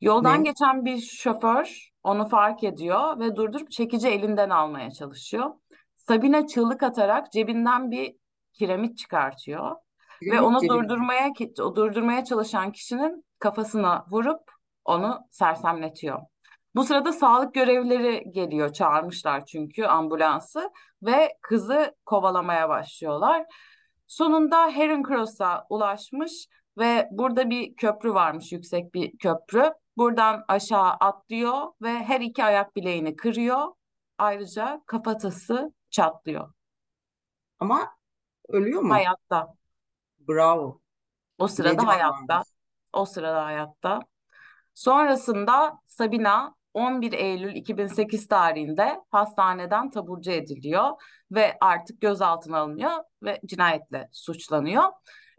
Yoldan 0.00 0.38
Ne? 0.40 0.42
geçen 0.44 0.84
bir 0.84 0.98
şoför 1.00 1.90
onu 2.08 2.28
fark 2.28 2.64
ediyor 2.64 3.18
ve 3.18 3.36
durdurup 3.36 3.70
çekici 3.70 4.08
elinden 4.08 4.50
almaya 4.50 4.90
çalışıyor. 4.90 5.50
Sabina 5.96 6.46
çığlık 6.46 6.82
atarak 6.82 7.32
cebinden 7.32 7.90
bir 7.90 8.16
kiremit 8.52 8.98
çıkartıyor 8.98 9.70
ve 9.70 9.76
Kiremit 10.20 10.42
onu 10.42 10.60
cebinden. 10.60 10.82
durdurmaya 10.82 11.28
o 11.62 11.76
durdurmaya 11.76 12.24
çalışan 12.24 12.72
kişinin 12.72 13.24
kafasına 13.38 14.06
vurup 14.10 14.40
onu 14.84 15.20
sersemletiyor. 15.30 16.20
Bu 16.74 16.84
sırada 16.84 17.12
sağlık 17.12 17.54
görevlileri 17.54 18.30
geliyor, 18.30 18.72
çağırmışlar 18.72 19.44
çünkü 19.46 19.84
ambulansı 19.84 20.70
ve 21.02 21.36
kızı 21.42 21.94
kovalamaya 22.06 22.68
başlıyorlar. 22.68 23.46
Sonunda 24.06 24.70
Heron 24.70 25.02
Cross'a 25.02 25.66
ulaşmış 25.70 26.48
ve 26.78 27.08
burada 27.10 27.50
bir 27.50 27.76
köprü 27.76 28.14
varmış, 28.14 28.52
yüksek 28.52 28.94
bir 28.94 29.18
köprü. 29.18 29.72
Buradan 29.98 30.44
aşağı 30.48 30.90
atlıyor 30.90 31.72
ve 31.82 31.88
her 31.88 32.20
iki 32.20 32.44
ayak 32.44 32.76
bileğini 32.76 33.16
kırıyor. 33.16 33.66
Ayrıca 34.18 34.82
kafatası 34.86 35.72
çatlıyor. 35.90 36.52
Ama 37.58 37.96
ölüyor 38.48 38.82
mu? 38.82 38.92
Hayatta. 38.92 39.54
Bravo. 40.28 40.80
O 41.38 41.48
sırada 41.48 41.76
can 41.76 41.86
hayatta. 41.86 42.34
varmış. 42.34 42.48
O 42.92 43.04
sırada 43.04 43.44
hayatta. 43.44 44.00
Sonrasında 44.74 45.78
Sabina 45.86 46.54
11 46.74 47.12
Eylül 47.12 47.54
2008 47.54 48.28
tarihinde 48.28 49.00
hastaneden 49.10 49.90
taburcu 49.90 50.30
ediliyor 50.30 50.90
ve 51.30 51.56
artık 51.60 52.00
gözaltına 52.00 52.58
alınıyor 52.58 52.92
ve 53.22 53.40
cinayetle 53.46 54.08
suçlanıyor. 54.12 54.84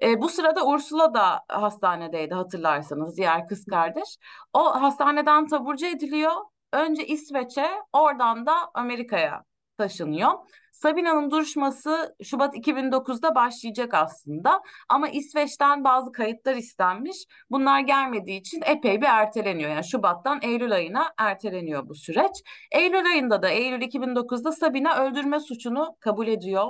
E, 0.04 0.22
bu 0.22 0.30
sırada 0.30 0.66
Ursula 0.66 1.14
da 1.14 1.42
hastanedeydi 1.48 2.34
hatırlarsanız 2.34 3.18
diğer 3.18 3.48
kız 3.48 3.66
kardeş. 3.66 4.18
O 4.54 4.82
hastaneden 4.82 5.48
taburcu 5.48 5.86
ediliyor. 5.86 6.32
Önce 6.74 7.06
İsveç'e 7.06 7.70
oradan 7.94 8.46
da 8.46 8.54
Amerika'ya 8.74 9.44
taşınıyor. 9.78 10.32
Sabina'nın 10.72 11.32
duruşması 11.32 12.16
Şubat 12.24 12.56
2009'da 12.56 13.36
başlayacak 13.36 13.94
aslında 13.94 14.62
ama 14.90 15.10
İsveç'ten 15.10 15.84
bazı 15.84 16.12
kayıtlar 16.12 16.56
istenmiş. 16.56 17.18
Bunlar 17.52 17.80
gelmediği 17.80 18.40
için 18.40 18.62
epey 18.66 19.02
bir 19.02 19.08
erteleniyor. 19.08 19.70
Yani 19.70 19.84
Şubat'tan 19.84 20.40
Eylül 20.42 20.72
ayına 20.72 21.14
erteleniyor 21.18 21.90
bu 21.90 21.96
süreç. 21.96 22.32
Eylül 22.72 23.06
ayında 23.06 23.42
da 23.42 23.50
Eylül 23.50 23.82
2009'da 23.82 24.52
Sabina 24.52 24.98
öldürme 24.98 25.40
suçunu 25.40 25.96
kabul 26.00 26.28
ediyor. 26.28 26.68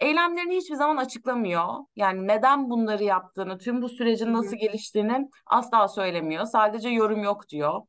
Eylemlerini 0.00 0.56
hiçbir 0.56 0.74
zaman 0.74 0.96
açıklamıyor. 0.96 1.64
Yani 1.96 2.28
neden 2.28 2.70
bunları 2.70 3.04
yaptığını, 3.04 3.58
tüm 3.58 3.82
bu 3.82 3.88
sürecin 3.88 4.32
nasıl 4.32 4.56
geliştiğini 4.56 5.28
asla 5.46 5.88
söylemiyor. 5.88 6.44
Sadece 6.44 6.88
yorum 6.88 7.22
yok 7.22 7.48
diyor. 7.48 7.80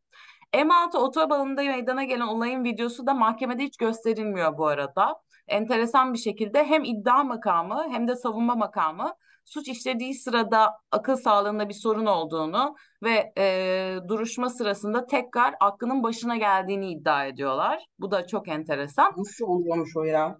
M6 0.54 0.97
otobanında 0.97 1.63
meydana 1.63 2.04
gelen 2.04 2.28
olayın 2.28 2.63
videosu 2.63 3.08
da 3.08 3.13
mahkemede 3.13 3.63
hiç 3.63 3.78
gösterilmiyor 3.78 4.58
bu 4.58 4.67
arada. 4.67 5.21
Enteresan 5.47 6.13
bir 6.13 6.17
şekilde 6.17 6.63
hem 6.63 6.84
iddia 6.84 7.24
makamı 7.24 7.88
hem 7.91 8.08
de 8.08 8.15
savunma 8.15 8.56
makamı 8.56 9.13
suç 9.45 9.67
işlediği 9.67 10.13
sırada 10.13 10.74
akıl 10.91 11.15
sağlığında 11.15 11.69
bir 11.69 11.74
sorun 11.74 12.06
olduğunu 12.06 12.76
ve 13.04 13.34
e, 13.38 13.97
duruşma 14.08 14.50
sırasında 14.50 15.06
tekrar 15.06 15.56
aklının 15.60 16.04
başına 16.04 16.38
geldiğini 16.38 16.91
iddia 16.91 17.26
ediyorlar. 17.26 17.86
Bu 18.00 18.12
da 18.12 18.28
çok 18.28 18.47
enteresan. 18.47 19.13
Nasıl 19.17 19.45
oluyormuş 19.45 19.97
o 19.97 20.04
ya? 20.04 20.38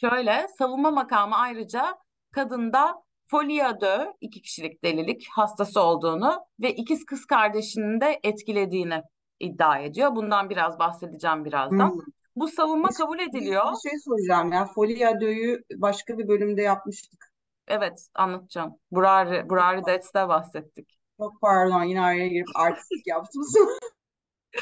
Şöyle 0.00 0.46
savunma 0.58 0.90
makamı 0.90 1.36
ayrıca 1.36 1.98
kadında 2.30 3.02
folia 3.26 3.80
de 3.80 4.14
iki 4.20 4.42
kişilik 4.42 4.84
delilik 4.84 5.28
hastası 5.30 5.80
olduğunu 5.80 6.40
ve 6.60 6.74
ikiz 6.74 7.04
kız 7.04 7.26
kardeşinin 7.26 8.00
de 8.00 8.20
etkilediğini 8.22 9.02
iddia 9.40 9.78
ediyor. 9.78 10.16
Bundan 10.16 10.50
biraz 10.50 10.78
bahsedeceğim 10.78 11.44
birazdan. 11.44 11.90
Hmm. 11.90 12.00
Bu 12.36 12.48
savunma 12.48 12.88
kabul 12.88 13.18
ediliyor. 13.18 13.64
bir 13.64 13.90
şey 13.90 13.98
soracağım 13.98 14.52
ya. 14.52 14.66
Foliado'yu 14.66 15.58
başka 15.74 16.18
bir 16.18 16.28
bölümde 16.28 16.62
yapmıştık. 16.62 17.32
Evet, 17.68 18.08
anlatacağım. 18.14 18.76
Burari, 18.90 19.48
Burari 19.48 19.86
Dets'te 19.86 20.28
bahsettik. 20.28 20.98
Çok 21.20 21.40
pardon 21.40 21.82
yine 21.82 22.00
araya 22.00 22.28
girip 22.28 22.46
artistik 22.56 23.06
yaptım. 23.06 23.42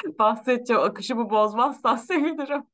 Bahsedeceğim. 0.18 0.83
Akışımı 0.83 1.31
bozmazsan 1.31 1.96
sevinirim. 1.96 2.66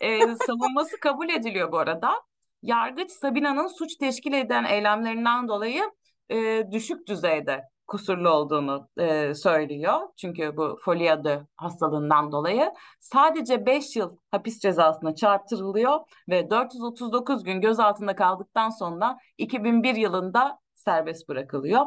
Ee, 0.00 0.20
savunması 0.46 1.00
kabul 1.00 1.28
ediliyor 1.28 1.72
bu 1.72 1.78
arada. 1.78 2.22
Yargıç 2.62 3.10
Sabina'nın 3.10 3.66
suç 3.66 3.96
teşkil 3.96 4.32
eden 4.32 4.64
eylemlerinden 4.64 5.48
dolayı 5.48 5.82
e, 6.30 6.66
düşük 6.72 7.06
düzeyde 7.08 7.62
kusurlu 7.86 8.30
olduğunu 8.30 8.88
e, 8.98 9.34
söylüyor. 9.34 10.00
Çünkü 10.16 10.56
bu 10.56 10.78
folia 10.84 11.24
de 11.24 11.46
hastalığından 11.56 12.32
dolayı 12.32 12.72
sadece 13.00 13.66
5 13.66 13.96
yıl 13.96 14.16
hapis 14.30 14.60
cezasına 14.60 15.14
çarptırılıyor 15.14 16.00
ve 16.28 16.50
439 16.50 17.44
gün 17.44 17.60
gözaltında 17.60 18.16
kaldıktan 18.16 18.70
sonra 18.70 19.18
2001 19.38 19.94
yılında 19.94 20.58
serbest 20.74 21.28
bırakılıyor. 21.28 21.86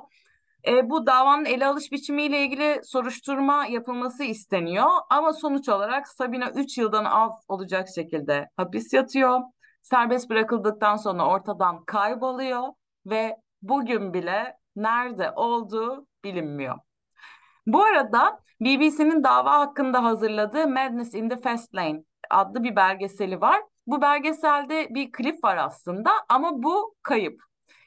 E, 0.67 0.89
bu 0.89 1.07
davanın 1.07 1.45
ele 1.45 1.65
alış 1.65 1.91
biçimiyle 1.91 2.39
ilgili 2.39 2.81
soruşturma 2.83 3.65
yapılması 3.65 4.23
isteniyor 4.23 4.89
ama 5.09 5.33
sonuç 5.33 5.69
olarak 5.69 6.07
Sabina 6.07 6.51
3 6.51 6.77
yıldan 6.77 7.05
az 7.05 7.31
olacak 7.47 7.87
şekilde 7.95 8.49
hapis 8.57 8.93
yatıyor. 8.93 9.39
Serbest 9.81 10.29
bırakıldıktan 10.29 10.95
sonra 10.95 11.27
ortadan 11.27 11.85
kayboluyor 11.85 12.63
ve 13.05 13.37
bugün 13.61 14.13
bile 14.13 14.57
nerede 14.75 15.31
olduğu 15.31 16.07
bilinmiyor. 16.23 16.75
Bu 17.67 17.83
arada 17.83 18.39
BBC'nin 18.61 19.23
dava 19.23 19.59
hakkında 19.59 20.03
hazırladığı 20.03 20.67
Madness 20.67 21.13
in 21.13 21.29
the 21.29 21.37
Fast 21.37 21.75
Lane 21.75 22.03
adlı 22.29 22.63
bir 22.63 22.75
belgeseli 22.75 23.41
var. 23.41 23.61
Bu 23.87 24.01
belgeselde 24.01 24.87
bir 24.95 25.11
klip 25.11 25.43
var 25.43 25.57
aslında 25.57 26.11
ama 26.29 26.63
bu 26.63 26.95
kayıp. 27.03 27.41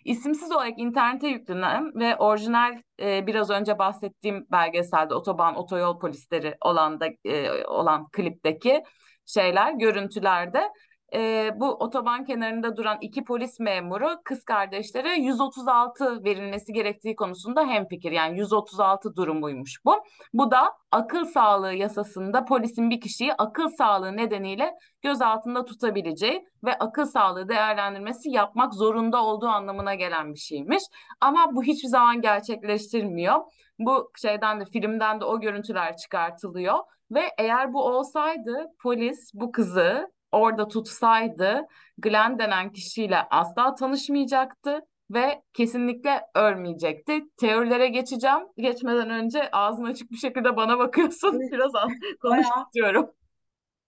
İsimsiz 0.08 0.52
olarak 0.52 0.78
internete 0.78 1.28
yüklenen 1.28 1.94
ve 1.94 2.16
orijinal 2.16 2.82
e, 3.00 3.26
biraz 3.26 3.50
önce 3.50 3.78
bahsettiğim 3.78 4.46
belgeselde 4.50 5.14
otoban 5.14 5.56
otoyol 5.56 5.98
polisleri 5.98 6.54
olan 6.60 7.00
da 7.00 7.08
e, 7.24 7.64
olan 7.64 8.08
klipteki 8.08 8.82
şeyler 9.26 9.72
görüntülerde 9.72 10.68
e, 11.14 11.50
bu 11.56 11.66
otoban 11.66 12.24
kenarında 12.24 12.76
duran 12.76 12.98
iki 13.00 13.24
polis 13.24 13.60
memuru 13.60 14.08
kız 14.24 14.44
kardeşlere 14.44 15.14
136 15.14 16.24
verilmesi 16.24 16.72
gerektiği 16.72 17.16
konusunda 17.16 17.66
hemfikir. 17.66 18.12
Yani 18.12 18.38
136 18.38 19.16
durumuymuş 19.16 19.84
bu. 19.84 19.94
Bu 20.32 20.50
da 20.50 20.72
akıl 20.92 21.24
sağlığı 21.24 21.74
yasasında 21.74 22.44
polisin 22.44 22.90
bir 22.90 23.00
kişiyi 23.00 23.34
akıl 23.34 23.68
sağlığı 23.68 24.16
nedeniyle 24.16 24.74
gözaltında 25.02 25.64
tutabileceği 25.64 26.44
ve 26.64 26.78
akıl 26.78 27.04
sağlığı 27.04 27.48
değerlendirmesi 27.48 28.30
yapmak 28.30 28.74
zorunda 28.74 29.24
olduğu 29.24 29.48
anlamına 29.48 29.94
gelen 29.94 30.34
bir 30.34 30.38
şeymiş. 30.38 30.82
Ama 31.20 31.48
bu 31.52 31.62
hiçbir 31.62 31.88
zaman 31.88 32.20
gerçekleştirmiyor. 32.20 33.40
Bu 33.78 34.10
şeyden 34.16 34.60
de 34.60 34.64
filmden 34.64 35.20
de 35.20 35.24
o 35.24 35.40
görüntüler 35.40 35.96
çıkartılıyor 35.96 36.78
ve 37.10 37.22
eğer 37.38 37.72
bu 37.72 37.82
olsaydı 37.82 38.66
polis 38.82 39.30
bu 39.34 39.52
kızı 39.52 40.17
orada 40.32 40.68
tutsaydı 40.68 41.66
Glenn 41.98 42.38
denen 42.38 42.72
kişiyle 42.72 43.18
asla 43.30 43.74
tanışmayacaktı 43.74 44.80
ve 45.10 45.42
kesinlikle 45.52 46.22
ölmeyecekti. 46.34 47.24
Teorilere 47.36 47.88
geçeceğim. 47.88 48.40
Geçmeden 48.56 49.10
önce 49.10 49.50
ağzın 49.50 49.84
açık 49.84 50.10
bir 50.10 50.16
şekilde 50.16 50.56
bana 50.56 50.78
bakıyorsun. 50.78 51.40
Biraz 51.40 51.72
konuş 52.22 52.46
istiyorum. 52.66 53.10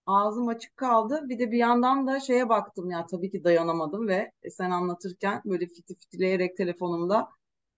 Ağzım 0.05 0.47
açık 0.47 0.77
kaldı. 0.77 1.21
Bir 1.29 1.39
de 1.39 1.51
bir 1.51 1.57
yandan 1.57 2.07
da 2.07 2.19
şeye 2.19 2.49
baktım 2.49 2.89
ya 2.89 3.05
tabii 3.11 3.31
ki 3.31 3.43
dayanamadım 3.43 4.07
ve 4.07 4.31
sen 4.49 4.71
anlatırken 4.71 5.41
böyle 5.45 5.65
fiti 5.67 5.95
fitileyerek 5.95 6.57
telefonumda 6.57 7.29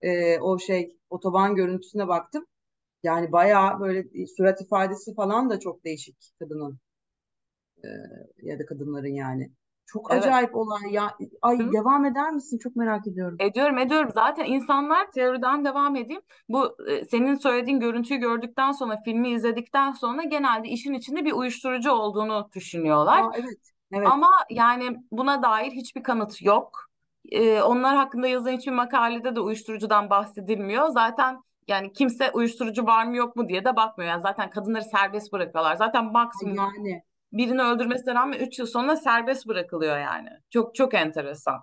e, 0.02 0.38
o 0.38 0.58
şey 0.58 0.96
otoban 1.10 1.54
görüntüsüne 1.54 2.08
baktım. 2.08 2.46
Yani 3.02 3.32
bayağı 3.32 3.80
böyle 3.80 4.26
surat 4.36 4.60
ifadesi 4.60 5.14
falan 5.14 5.50
da 5.50 5.60
çok 5.60 5.84
değişik 5.84 6.16
kadının 6.38 6.78
e, 7.84 8.46
ya 8.48 8.58
da 8.58 8.66
kadınların 8.66 9.14
yani. 9.14 9.50
Çok 9.86 10.12
Evet. 10.12 10.24
acayip 10.24 10.56
olay 10.56 10.92
ya. 10.92 11.10
Ay 11.42 11.58
Hı? 11.58 11.72
devam 11.72 12.04
eder 12.04 12.30
misin? 12.30 12.58
Çok 12.58 12.76
merak 12.76 13.06
ediyorum. 13.06 13.36
Ediyorum 13.40 13.78
ediyorum. 13.78 14.10
Zaten 14.14 14.44
insanlar 14.44 15.10
teoriden 15.10 15.64
devam 15.64 15.96
edeyim. 15.96 16.22
Bu 16.48 16.76
e, 16.88 17.04
senin 17.04 17.34
söylediğin 17.34 17.80
görüntüyü 17.80 18.20
gördükten 18.20 18.72
sonra 18.72 19.00
filmi 19.04 19.30
izledikten 19.30 19.92
sonra 19.92 20.22
genelde 20.22 20.68
işin 20.68 20.92
içinde 20.92 21.24
bir 21.24 21.32
uyuşturucu 21.32 21.90
olduğunu 21.92 22.48
düşünüyorlar. 22.54 23.22
Aa, 23.22 23.32
evet. 23.34 23.58
Evet. 23.92 24.08
Ama 24.10 24.30
yani 24.50 24.96
buna 25.10 25.42
dair 25.42 25.72
hiçbir 25.72 26.02
kanıt 26.02 26.42
yok. 26.42 26.84
Ee, 27.32 27.62
onlar 27.62 27.96
hakkında 27.96 28.26
yazılan 28.28 28.52
hiçbir 28.52 28.72
makalede 28.72 29.36
de 29.36 29.40
uyuşturucudan 29.40 30.10
bahsedilmiyor. 30.10 30.88
Zaten 30.88 31.40
yani 31.68 31.92
kimse 31.92 32.30
uyuşturucu 32.30 32.86
var 32.86 33.06
mı 33.06 33.16
yok 33.16 33.36
mu 33.36 33.48
diye 33.48 33.64
de 33.64 33.76
bakmıyor. 33.76 34.10
Yani 34.10 34.22
zaten 34.22 34.50
kadınları 34.50 34.84
serbest 34.84 35.32
bırakıyorlar. 35.32 35.76
Zaten 35.76 36.12
maksimum 36.12 36.54
Yani 36.56 37.02
birini 37.34 37.62
öldürmesine 37.62 38.14
rağmen 38.14 38.38
3 38.38 38.58
yıl 38.58 38.66
sonra 38.66 38.96
serbest 38.96 39.46
bırakılıyor 39.46 39.98
yani. 39.98 40.28
Çok 40.50 40.74
çok 40.74 40.94
enteresan. 40.94 41.60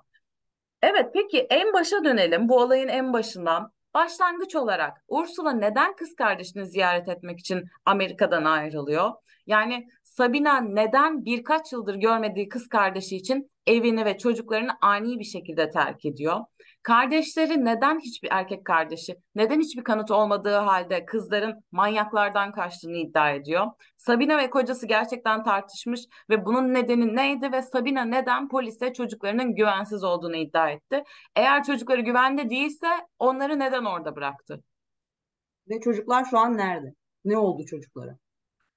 Evet 0.82 1.10
peki 1.14 1.40
en 1.40 1.74
başa 1.74 2.04
dönelim. 2.04 2.50
Bu 2.50 2.58
olayın 2.58 2.88
en 2.88 3.14
başından. 3.14 3.72
Başlangıç 3.94 4.56
olarak 4.56 5.04
Ursula 5.08 5.52
neden 5.52 5.96
kız 5.96 6.16
kardeşini 6.16 6.66
ziyaret 6.66 7.10
etmek 7.10 7.40
için 7.40 7.64
Amerika'dan 7.86 8.46
ayrılıyor? 8.46 9.12
Yani 9.48 9.88
Sabina 10.04 10.62
neden 10.62 11.26
birkaç 11.26 11.74
yıldır 11.74 11.96
görmediği 11.96 12.50
kız 12.50 12.68
kardeşi 12.68 13.18
için 13.18 13.52
evini 13.68 14.06
ve 14.06 14.18
çocuklarını 14.18 14.72
ani 14.82 15.20
bir 15.20 15.24
şekilde 15.24 15.70
terk 15.70 16.06
ediyor? 16.06 16.40
Kardeşleri 16.84 17.66
neden 17.66 18.00
hiçbir 18.00 18.30
erkek 18.32 18.66
kardeşi, 18.66 19.16
neden 19.36 19.60
hiçbir 19.60 19.84
kanıt 19.84 20.12
olmadığı 20.12 20.56
halde 20.56 21.06
kızların 21.06 21.64
manyaklardan 21.72 22.52
kaçtığını 22.52 22.98
iddia 22.98 23.32
ediyor? 23.32 23.68
Sabina 23.98 24.38
ve 24.38 24.50
kocası 24.50 24.88
gerçekten 24.88 25.44
tartışmış 25.44 26.02
ve 26.30 26.46
bunun 26.46 26.74
nedeni 26.74 27.16
neydi 27.16 27.52
ve 27.52 27.62
Sabina 27.62 28.06
neden 28.06 28.50
polise 28.50 28.94
çocuklarının 28.94 29.56
güvensiz 29.56 30.04
olduğunu 30.04 30.36
iddia 30.36 30.70
etti? 30.70 31.04
Eğer 31.36 31.64
çocukları 31.64 32.02
güvende 32.02 32.50
değilse 32.50 32.88
onları 33.20 33.60
neden 33.60 33.86
orada 33.86 34.16
bıraktı? 34.16 34.64
ve 35.72 35.80
çocuklar 35.80 36.26
şu 36.26 36.40
an 36.40 36.58
nerede? 36.58 36.94
Ne 37.26 37.38
oldu 37.38 37.66
çocuklara? 37.66 38.18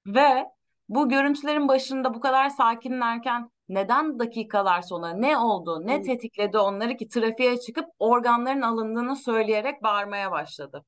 Ve 0.07 0.45
bu 0.89 1.09
görüntülerin 1.09 1.67
başında 1.67 2.13
bu 2.13 2.19
kadar 2.19 2.49
sakinlerken 2.49 3.49
neden 3.69 4.19
dakikalar 4.19 4.81
sonra 4.81 5.13
ne 5.13 5.37
oldu, 5.37 5.81
ne 5.87 6.01
tetikledi 6.01 6.57
onları 6.57 6.97
ki 6.97 7.07
trafiğe 7.07 7.59
çıkıp 7.59 7.85
organların 7.99 8.61
alındığını 8.61 9.15
söyleyerek 9.15 9.83
bağırmaya 9.83 10.31
başladı. 10.31 10.85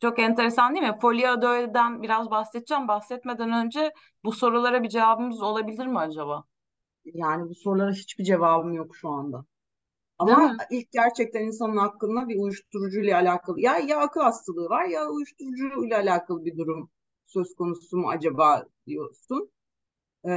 Çok 0.00 0.18
enteresan 0.18 0.74
değil 0.74 0.86
mi? 0.86 0.98
Folyadoid'den 1.00 2.02
biraz 2.02 2.30
bahsedeceğim. 2.30 2.88
Bahsetmeden 2.88 3.52
önce 3.52 3.92
bu 4.24 4.32
sorulara 4.32 4.82
bir 4.82 4.88
cevabımız 4.88 5.42
olabilir 5.42 5.86
mi 5.86 5.98
acaba? 5.98 6.44
Yani 7.04 7.48
bu 7.48 7.54
sorulara 7.54 7.92
hiçbir 7.92 8.24
cevabım 8.24 8.72
yok 8.72 8.96
şu 8.96 9.08
anda. 9.08 9.44
Ama 10.18 10.56
ilk 10.70 10.92
gerçekten 10.92 11.40
insanın 11.40 11.76
hakkında 11.76 12.28
bir 12.28 12.38
uyuşturucuyla 12.38 13.20
alakalı 13.20 13.60
ya 13.60 13.78
ya 13.78 13.98
akıl 14.00 14.20
hastalığı 14.20 14.68
var 14.68 14.84
ya 14.84 15.08
uyuşturucuyla 15.10 15.98
alakalı 15.98 16.44
bir 16.44 16.58
durum 16.58 16.90
söz 17.26 17.54
konusu 17.54 17.96
mu 17.96 18.08
acaba 18.10 18.64
diyorsun. 18.86 19.50
Ee, 20.24 20.30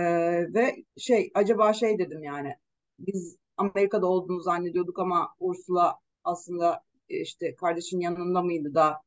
ve 0.53 0.75
şey 0.97 1.31
acaba 1.33 1.73
şey 1.73 1.99
dedim 1.99 2.23
yani 2.23 2.55
biz 2.99 3.37
Amerika'da 3.57 4.07
olduğunu 4.07 4.41
zannediyorduk 4.41 4.99
ama 4.99 5.29
Ursula 5.39 5.99
aslında 6.23 6.83
e, 7.09 7.21
işte 7.21 7.55
kardeşin 7.55 7.99
yanında 7.99 8.41
mıydı 8.41 8.75
da 8.75 9.01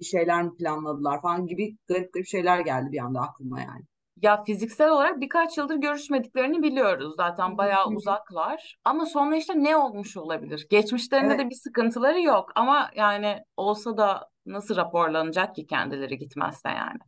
bir 0.00 0.04
şeyler 0.04 0.42
mi 0.42 0.54
planladılar 0.56 1.22
falan 1.22 1.46
gibi 1.46 1.76
garip 1.88 2.12
garip 2.12 2.26
şeyler 2.26 2.60
geldi 2.60 2.92
bir 2.92 2.98
anda 2.98 3.20
aklıma 3.20 3.60
yani. 3.60 3.82
Ya 4.22 4.42
fiziksel 4.44 4.90
olarak 4.90 5.20
birkaç 5.20 5.58
yıldır 5.58 5.76
görüşmediklerini 5.76 6.62
biliyoruz. 6.62 7.14
Zaten 7.16 7.58
bayağı 7.58 7.90
uzaklar. 7.90 8.76
Ama 8.84 9.06
sonra 9.06 9.36
işte 9.36 9.52
ne 9.62 9.76
olmuş 9.76 10.16
olabilir? 10.16 10.66
Geçmişlerinde 10.70 11.34
Evet 11.34 11.38
de 11.38 11.50
bir 11.50 11.54
sıkıntıları 11.54 12.20
yok. 12.20 12.52
Ama 12.54 12.90
yani 12.94 13.44
olsa 13.56 13.96
da 13.96 14.30
nasıl 14.46 14.76
raporlanacak 14.76 15.54
ki 15.54 15.66
kendileri 15.66 16.18
gitmezse 16.18 16.68
yani? 16.68 16.98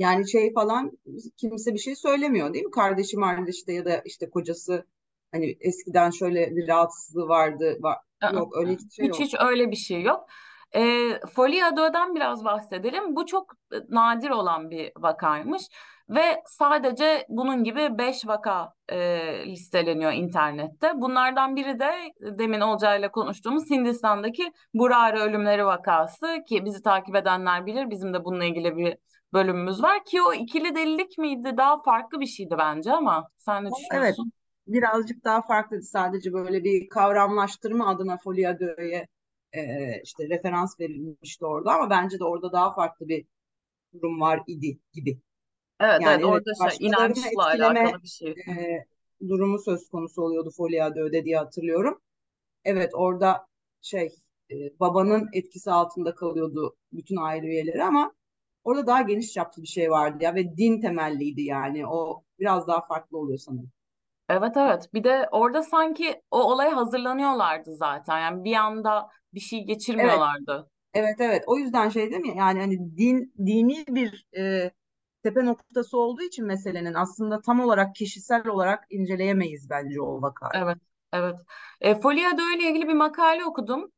Yani 0.00 0.30
şey 0.30 0.52
falan 0.52 0.92
kimse 1.36 1.74
bir 1.74 1.78
şey 1.78 1.96
söylemiyor 1.96 2.54
değil 2.54 2.64
mi? 2.64 2.70
Kardeşi 2.70 3.16
kardeşi 3.16 3.72
ya 3.72 3.84
da 3.84 4.02
işte 4.04 4.30
kocası 4.30 4.86
hani 5.32 5.56
eskiden 5.60 6.10
şöyle 6.10 6.56
bir 6.56 6.68
rahatsızlığı 6.68 7.28
vardı. 7.28 7.78
Var. 7.80 7.98
Yok 8.32 8.56
öyle 8.56 8.72
hiçbir 8.72 8.90
şey 8.90 9.04
Hiç 9.04 9.20
yok. 9.20 9.20
hiç 9.20 9.34
öyle 9.40 9.70
bir 9.70 9.76
şey 9.76 10.02
yok. 10.02 10.26
E, 10.74 11.10
Foliado'dan 11.34 12.14
biraz 12.14 12.44
bahsedelim. 12.44 13.16
Bu 13.16 13.26
çok 13.26 13.54
e, 13.72 13.76
nadir 13.88 14.30
olan 14.30 14.70
bir 14.70 14.92
vakaymış 14.96 15.62
ve 16.10 16.42
sadece 16.46 17.26
bunun 17.28 17.64
gibi 17.64 17.98
5 17.98 18.26
vaka 18.26 18.74
e, 18.88 18.98
listeleniyor 19.46 20.12
internette. 20.12 20.92
Bunlardan 20.94 21.56
biri 21.56 21.78
de 21.80 21.92
demin 22.38 22.60
Olcay'la 22.60 23.10
konuştuğumuz 23.10 23.70
Hindistan'daki 23.70 24.52
Burari 24.74 25.18
ölümleri 25.20 25.66
vakası 25.66 26.26
ki 26.48 26.64
bizi 26.64 26.82
takip 26.82 27.16
edenler 27.16 27.66
bilir. 27.66 27.90
Bizim 27.90 28.14
de 28.14 28.24
bununla 28.24 28.44
ilgili 28.44 28.76
bir 28.76 28.96
bölümümüz 29.32 29.82
var 29.82 30.04
ki 30.04 30.22
o 30.22 30.32
ikili 30.34 30.74
delilik 30.74 31.18
miydi? 31.18 31.54
Daha 31.56 31.82
farklı 31.82 32.20
bir 32.20 32.26
şeydi 32.26 32.54
bence 32.58 32.92
ama 32.92 33.28
sen 33.38 33.64
ne 33.64 33.68
Ama 33.68 33.76
evet 33.94 34.16
düşünüyorsun? 34.16 34.32
birazcık 34.66 35.24
daha 35.24 35.42
farklı 35.42 35.82
sadece 35.82 36.32
böyle 36.32 36.64
bir 36.64 36.88
kavramlaştırma 36.88 37.88
adına 37.90 38.18
Foliado'ya 38.18 39.06
e, 39.52 39.62
işte 40.02 40.28
referans 40.28 40.80
verilmişti 40.80 41.46
orada 41.46 41.72
ama 41.72 41.90
bence 41.90 42.18
de 42.18 42.24
orada 42.24 42.52
daha 42.52 42.74
farklı 42.74 43.08
bir 43.08 43.26
durum 43.94 44.20
var 44.20 44.42
idi 44.46 44.78
gibi. 44.92 45.20
Evet 45.80 46.02
evet 46.06 46.20
Yani 46.20 46.24
evet 46.24 46.44
orada 46.44 46.54
şey 46.54 46.76
başkalarını 46.78 47.26
inançla 47.26 47.28
etkileme 47.28 47.84
alakalı 47.84 48.02
bir 48.02 48.08
şey. 48.08 48.34
e, 48.48 48.52
durumu 49.28 49.58
söz 49.58 49.88
konusu 49.90 50.22
oluyordu 50.22 50.50
Foliado'da 50.56 51.24
diye 51.24 51.36
hatırlıyorum. 51.38 52.00
Evet 52.64 52.90
orada 52.94 53.46
şey 53.82 54.16
e, 54.50 54.80
babanın 54.80 55.28
etkisi 55.32 55.70
altında 55.72 56.14
kalıyordu 56.14 56.76
bütün 56.92 57.16
aile 57.16 57.46
üyeleri 57.46 57.84
ama 57.84 58.14
orada 58.64 58.86
daha 58.86 59.02
geniş 59.02 59.32
çaplı 59.32 59.62
bir 59.62 59.68
şey 59.68 59.90
vardı 59.90 60.24
ya 60.24 60.34
ve 60.34 60.56
din 60.56 60.80
temelliydi 60.80 61.42
yani 61.42 61.86
o 61.86 62.24
biraz 62.40 62.68
daha 62.68 62.86
farklı 62.86 63.18
oluyor 63.18 63.38
sanırım. 63.38 63.72
Evet 64.28 64.56
evet. 64.56 64.94
Bir 64.94 65.04
de 65.04 65.28
orada 65.32 65.62
sanki 65.62 66.22
o 66.30 66.42
olaya 66.52 66.76
hazırlanıyorlardı 66.76 67.76
zaten. 67.76 68.18
Yani 68.20 68.44
bir 68.44 68.54
anda 68.54 69.08
bir 69.34 69.40
şey 69.40 69.64
Evet 69.96 70.22
geçirmiyorlardı. 70.24 70.70
evet 70.94 71.16
evet 71.20 71.44
o 71.46 71.58
yüzden 71.58 71.88
şey 71.88 72.10
değil 72.10 72.22
mi 72.22 72.38
yani 72.38 72.60
hani 72.60 72.96
din 72.98 73.34
dini 73.46 73.84
bir 73.88 74.26
e, 74.38 74.72
tepe 75.22 75.44
noktası 75.44 75.98
olduğu 75.98 76.22
için 76.22 76.46
meselenin 76.46 76.94
aslında 76.94 77.40
tam 77.40 77.60
olarak 77.60 77.94
kişisel 77.94 78.46
olarak 78.46 78.86
inceleyemeyiz 78.90 79.70
bence 79.70 80.00
o 80.00 80.22
vakayı. 80.22 80.64
Evet, 80.64 80.78
evet. 81.12 81.36
E, 81.80 81.94
Foliado 81.94 82.42
ile 82.56 82.70
ilgili 82.70 82.88
bir 82.88 82.94
makale 82.94 83.44
okudum. 83.44 83.92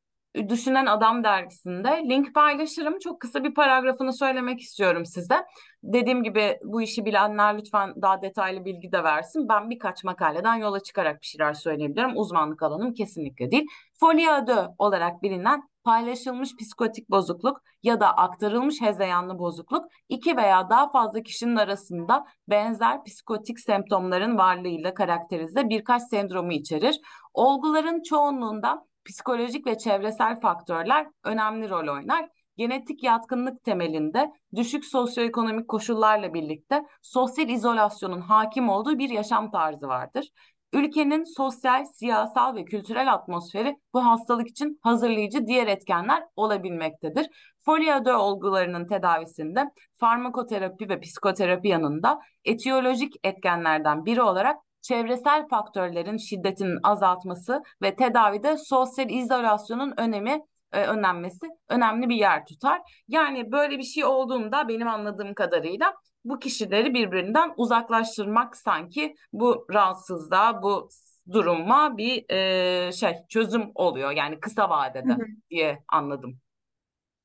Düşünen 0.49 0.87
Adam 0.87 1.25
dergisinde. 1.25 1.89
Link 1.89 2.35
paylaşırım. 2.35 2.99
Çok 2.99 3.21
kısa 3.21 3.45
bir 3.45 3.55
paragrafını 3.55 4.13
söylemek 4.13 4.61
istiyorum 4.61 5.07
size. 5.07 5.45
Dediğim 5.83 6.23
gibi 6.23 6.59
bu 6.65 6.83
işi 6.83 7.05
bilenler 7.05 7.59
lütfen 7.59 8.03
daha 8.03 8.23
detaylı 8.23 8.65
bilgi 8.65 8.93
de 8.93 9.05
versin. 9.05 9.49
Ben 9.49 9.71
birkaç 9.71 10.05
makaleden 10.05 10.55
yola 10.55 10.81
çıkarak 10.81 11.21
bir 11.21 11.27
şeyler 11.27 11.55
söyleyebilirim. 11.55 12.17
Uzmanlık 12.17 12.63
alanım 12.63 12.95
kesinlikle 12.95 13.51
değil. 13.51 13.67
Folia 14.01 14.43
2 14.43 14.53
olarak 14.79 15.23
bilinen 15.23 15.63
paylaşılmış 15.85 16.57
psikotik 16.57 17.11
bozukluk 17.11 17.63
ya 17.83 18.01
da 18.01 18.17
aktarılmış 18.17 18.81
hezeyanlı 18.81 19.39
bozukluk 19.39 19.85
iki 20.09 20.37
veya 20.37 20.71
daha 20.71 20.91
fazla 20.91 21.23
kişinin 21.23 21.57
arasında 21.57 22.25
benzer 22.49 23.05
psikotik 23.05 23.61
semptomların 23.61 24.39
varlığıyla 24.39 24.95
karakterize 24.95 25.69
birkaç 25.69 26.03
sendromu 26.03 26.53
içerir. 26.53 27.01
Olguların 27.35 28.03
çoğunluğunda 28.03 28.87
psikolojik 29.05 29.67
ve 29.67 29.79
çevresel 29.79 30.41
faktörler 30.41 31.07
önemli 31.25 31.71
rol 31.71 31.95
oynar. 31.95 32.29
Genetik 32.57 33.03
yatkınlık 33.03 33.65
temelinde 33.65 34.33
düşük 34.55 34.85
sosyoekonomik 34.85 35.69
koşullarla 35.69 36.35
birlikte 36.35 36.83
sosyal 37.03 37.49
izolasyonun 37.49 38.21
hakim 38.21 38.69
olduğu 38.69 38.99
bir 38.99 39.11
yaşam 39.11 39.51
tarzı 39.51 39.89
vardır. 39.89 40.29
Ülkenin 40.73 41.25
sosyal, 41.37 41.85
siyasal 41.85 42.55
ve 42.55 42.65
kültürel 42.65 43.13
atmosferi 43.13 43.77
bu 43.95 44.05
hastalık 44.05 44.49
için 44.49 44.79
hazırlayıcı 44.83 45.47
diğer 45.47 45.67
etkenler 45.67 46.25
olabilmektedir. 46.37 47.27
Folia 47.65 48.05
4 48.05 48.17
olgularının 48.17 48.87
tedavisinde 48.87 49.65
farmakoterapi 49.99 50.89
ve 50.89 51.01
psikoterapi 51.01 51.69
yanında 51.69 52.21
etiyolojik 52.45 53.13
etkenlerden 53.25 54.05
biri 54.05 54.23
olarak 54.23 54.57
çevresel 54.83 55.49
faktörlerin 55.49 56.17
şiddetinin 56.17 56.79
azaltması 56.83 57.63
ve 57.83 57.97
tedavide 57.97 58.57
sosyal 58.57 59.11
izolasyonun 59.11 59.95
önemi 59.97 60.41
e, 60.73 60.87
önlenmesi 60.87 61.47
önemli 61.69 62.09
bir 62.09 62.17
yer 62.17 62.47
tutar. 62.47 62.81
Yani 63.09 63.53
böyle 63.53 63.79
bir 63.79 63.83
şey 63.83 64.05
olduğunda 64.05 64.69
benim 64.69 64.89
anladığım 64.89 65.35
kadarıyla 65.35 65.95
bu 66.25 66.39
kişileri 66.39 66.95
birbirinden 66.95 67.53
uzaklaştırmak 67.57 68.57
sanki 68.57 69.15
bu 69.33 69.67
rahatsızlığa, 69.71 70.63
bu 70.63 70.89
duruma 71.33 71.97
bir 71.97 72.31
e, 72.31 72.93
şey 72.93 73.15
çözüm 73.29 73.71
oluyor. 73.75 74.11
Yani 74.11 74.41
kısa 74.41 74.71
vadede 74.71 75.17
diye 75.51 75.83
anladım. 75.89 76.39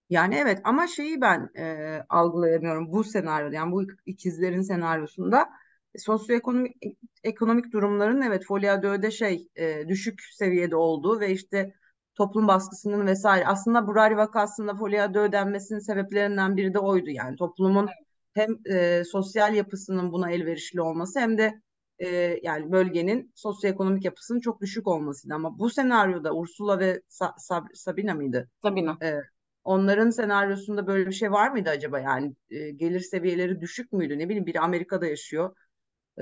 Yani 0.09 0.35
evet 0.35 0.61
ama 0.63 0.87
şeyi 0.87 1.21
ben 1.21 1.49
e, 1.57 1.99
algılayamıyorum 2.09 2.91
bu 2.91 3.03
senaryoda 3.03 3.55
yani 3.55 3.71
bu 3.71 3.83
ikizlerin 4.05 4.61
senaryosunda 4.61 5.49
sosyoekonomik 5.97 6.75
ekonomik 7.23 7.73
durumların 7.73 8.21
evet 8.21 8.45
Folyado'da 8.45 9.11
şey 9.11 9.47
e, 9.55 9.87
düşük 9.87 10.21
seviyede 10.21 10.75
olduğu 10.75 11.19
ve 11.19 11.31
işte 11.31 11.73
toplum 12.17 12.47
baskısının 12.47 13.07
vesaire 13.07 13.45
aslında 13.47 13.87
Burari 13.87 14.17
vakasında 14.17 14.75
Folyado'ya 14.75 15.25
ödenmesinin 15.25 15.79
sebeplerinden 15.79 16.57
biri 16.57 16.73
de 16.73 16.79
oydu 16.79 17.09
yani. 17.09 17.35
Toplumun 17.35 17.89
hem 18.33 18.57
e, 18.71 19.03
sosyal 19.03 19.55
yapısının 19.55 20.11
buna 20.11 20.31
elverişli 20.31 20.81
olması 20.81 21.19
hem 21.19 21.37
de 21.37 21.61
e, 21.99 22.39
yani 22.43 22.71
bölgenin 22.71 23.31
sosyoekonomik 23.35 24.05
yapısının 24.05 24.39
çok 24.39 24.61
düşük 24.61 24.87
olmasıydı. 24.87 25.33
Ama 25.35 25.59
bu 25.59 25.69
senaryoda 25.69 26.33
Ursula 26.35 26.79
ve 26.79 27.01
Sa 27.07 27.33
Sab 27.37 27.65
Sabina 27.73 28.13
mıydı? 28.13 28.49
Sabina. 28.61 28.97
E, 29.03 29.19
onların 29.63 30.09
senaryosunda 30.09 30.87
böyle 30.87 31.07
bir 31.07 31.11
şey 31.11 31.31
var 31.31 31.51
mıydı 31.51 31.69
acaba? 31.69 31.99
Yani 31.99 32.35
e, 32.49 32.71
gelir 32.71 32.99
seviyeleri 32.99 33.61
düşük 33.61 33.91
müydü? 33.93 34.19
Ne 34.19 34.29
bileyim 34.29 34.45
biri 34.45 34.59
Amerika'da 34.59 35.05
yaşıyor. 35.05 35.55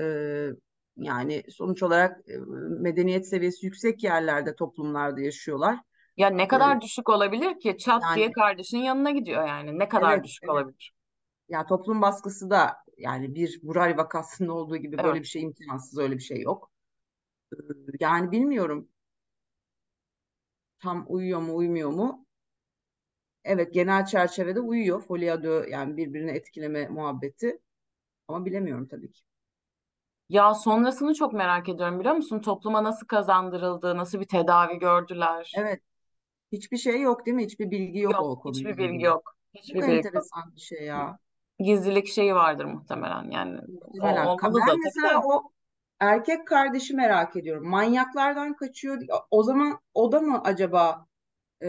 Ee, 0.00 0.48
yani 0.96 1.42
sonuç 1.48 1.82
olarak 1.82 2.20
medeniyet 2.80 3.28
seviyesi 3.28 3.66
yüksek 3.66 4.04
yerlerde 4.04 4.54
toplumlarda 4.54 5.20
yaşıyorlar. 5.20 5.78
Ya 6.16 6.28
ne 6.28 6.48
kadar 6.48 6.76
ee, 6.76 6.80
düşük 6.80 7.08
olabilir 7.08 7.60
ki? 7.60 7.78
Çat 7.78 8.02
yani, 8.02 8.16
diye 8.16 8.32
kardeşinin 8.32 8.82
yanına 8.82 9.10
gidiyor 9.10 9.48
yani. 9.48 9.78
Ne 9.78 9.88
kadar 9.88 10.14
evet, 10.14 10.24
düşük 10.24 10.44
evet. 10.44 10.52
olabilir? 10.52 10.94
Ya 11.48 11.66
toplum 11.66 12.02
baskısı 12.02 12.50
da 12.50 12.76
yani 12.98 13.34
bir 13.34 13.60
Burari 13.62 13.96
vakasında 13.96 14.52
olduğu 14.52 14.76
gibi 14.76 14.94
evet. 14.94 15.04
böyle 15.04 15.20
bir 15.20 15.26
şey 15.26 15.42
imkansız 15.42 15.98
öyle 15.98 16.14
bir 16.14 16.22
şey 16.22 16.40
yok. 16.40 16.70
Yani 18.00 18.30
bilmiyorum 18.30 18.88
tam 20.78 21.04
uyuyor 21.08 21.40
mu 21.40 21.56
uymuyor 21.56 21.90
mu? 21.90 22.26
Evet 23.44 23.74
genel 23.74 24.06
çerçevede 24.06 24.60
uyuyor. 24.60 25.02
Foliado 25.02 25.62
yani 25.62 25.96
birbirini 25.96 26.30
etkileme 26.30 26.88
muhabbeti. 26.88 27.60
Ama 28.28 28.44
bilemiyorum 28.44 28.88
tabii 28.88 29.12
ki. 29.12 29.22
Ya 30.28 30.54
sonrasını 30.54 31.14
çok 31.14 31.32
merak 31.32 31.68
ediyorum 31.68 32.00
biliyor 32.00 32.14
musun? 32.14 32.40
Topluma 32.40 32.84
nasıl 32.84 33.06
kazandırıldı, 33.06 33.96
nasıl 33.96 34.20
bir 34.20 34.28
tedavi 34.28 34.78
gördüler? 34.78 35.58
Evet. 35.58 35.82
Hiçbir 36.52 36.76
şey 36.78 37.00
yok 37.02 37.26
değil 37.26 37.36
mi? 37.36 37.44
Hiçbir 37.46 37.70
bilgi 37.70 38.00
yok, 38.00 38.20
Yok, 38.20 38.22
o 38.22 38.40
konuyla 38.40 38.70
hiçbir 38.70 38.76
bilgi 38.78 39.04
ilgili. 39.04 39.06
yok. 39.06 39.36
Çok 39.68 39.82
Hiçbir 39.82 39.86
bilgi 39.86 40.08
yok. 40.14 40.26
enteresan 40.26 40.56
bir 40.56 40.60
şey 40.60 40.82
ya. 40.84 41.18
Gizlilik 41.58 42.08
şeyi 42.08 42.34
vardır 42.34 42.64
muhtemelen 42.64 43.30
yani. 43.30 43.60
O 43.98 44.06
Muhtemelen. 44.06 44.28
olmalı 44.28 44.66
Ben 44.66 44.66
da 44.66 44.78
tabii 44.80 45.02
mesela 45.04 45.20
de. 45.22 45.24
o 45.24 45.42
erkek 46.00 46.46
kardeşi 46.46 46.94
merak 46.94 47.36
ediyorum. 47.36 47.68
Manyaklardan 47.68 48.56
kaçıyor. 48.56 49.00
O 49.30 49.42
zaman 49.42 49.80
o 49.94 50.12
da 50.12 50.20
mı 50.20 50.40
acaba 50.44 51.06
e, 51.64 51.68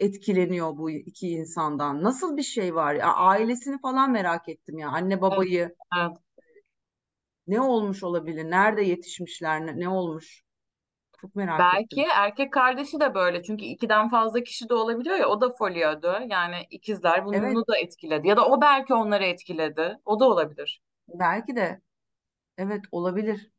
etkileniyor 0.00 0.78
bu 0.78 0.90
iki 0.90 1.28
insandan? 1.30 2.02
Nasıl 2.04 2.36
bir 2.36 2.42
şey 2.42 2.74
var 2.74 2.94
ya? 2.94 3.14
Ailesini 3.14 3.80
falan 3.80 4.12
merak 4.12 4.48
ettim 4.48 4.78
ya. 4.78 4.90
Anne 4.90 5.22
Evet, 5.30 5.48
babayı 5.50 5.76
evet. 5.96 6.18
Ne 7.50 7.60
olmuş 7.60 8.02
olabilir? 8.04 8.44
Nerede 8.50 8.82
yetişmişler? 8.82 9.66
Ne, 9.66 9.80
ne 9.80 9.88
olmuş? 9.88 10.44
Çok 11.20 11.36
merak 11.36 11.74
Belki 11.74 12.02
ettim. 12.02 12.06
erkek 12.14 12.52
kardeşi 12.52 13.00
de 13.00 13.14
böyle 13.14 13.42
çünkü 13.42 13.64
ikiden 13.64 14.08
fazla 14.10 14.42
kişi 14.42 14.68
de 14.68 14.74
olabiliyor 14.74 15.16
ya 15.16 15.28
o 15.28 15.40
da 15.40 15.50
folyodu 15.54 16.18
yani 16.30 16.56
ikizler 16.70 17.24
Evet, 17.32 17.58
bunu 17.58 17.66
da 17.66 17.78
etkiledi 17.78 18.28
ya 18.28 18.36
da 18.36 18.46
o 18.48 18.60
belki 18.60 18.94
onları 18.94 19.24
etkiledi 19.24 19.98
o 20.04 20.20
da 20.20 20.24
olabilir. 20.28 20.80
belki 21.08 21.56
de. 21.56 21.80
Evet, 22.58 22.84
olabilir. 22.92 23.52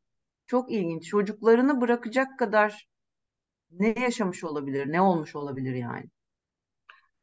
Çok 0.46 0.72
ilginç. 0.72 1.08
Çocuklarını 1.08 1.80
bırakacak 1.80 2.40
kadar 2.40 2.88
ne 3.70 3.94
yaşamış 4.00 4.44
olabilir? 4.44 4.92
Ne 4.92 5.02
olmuş 5.02 5.36
olabilir 5.36 5.74
yani? 5.74 6.06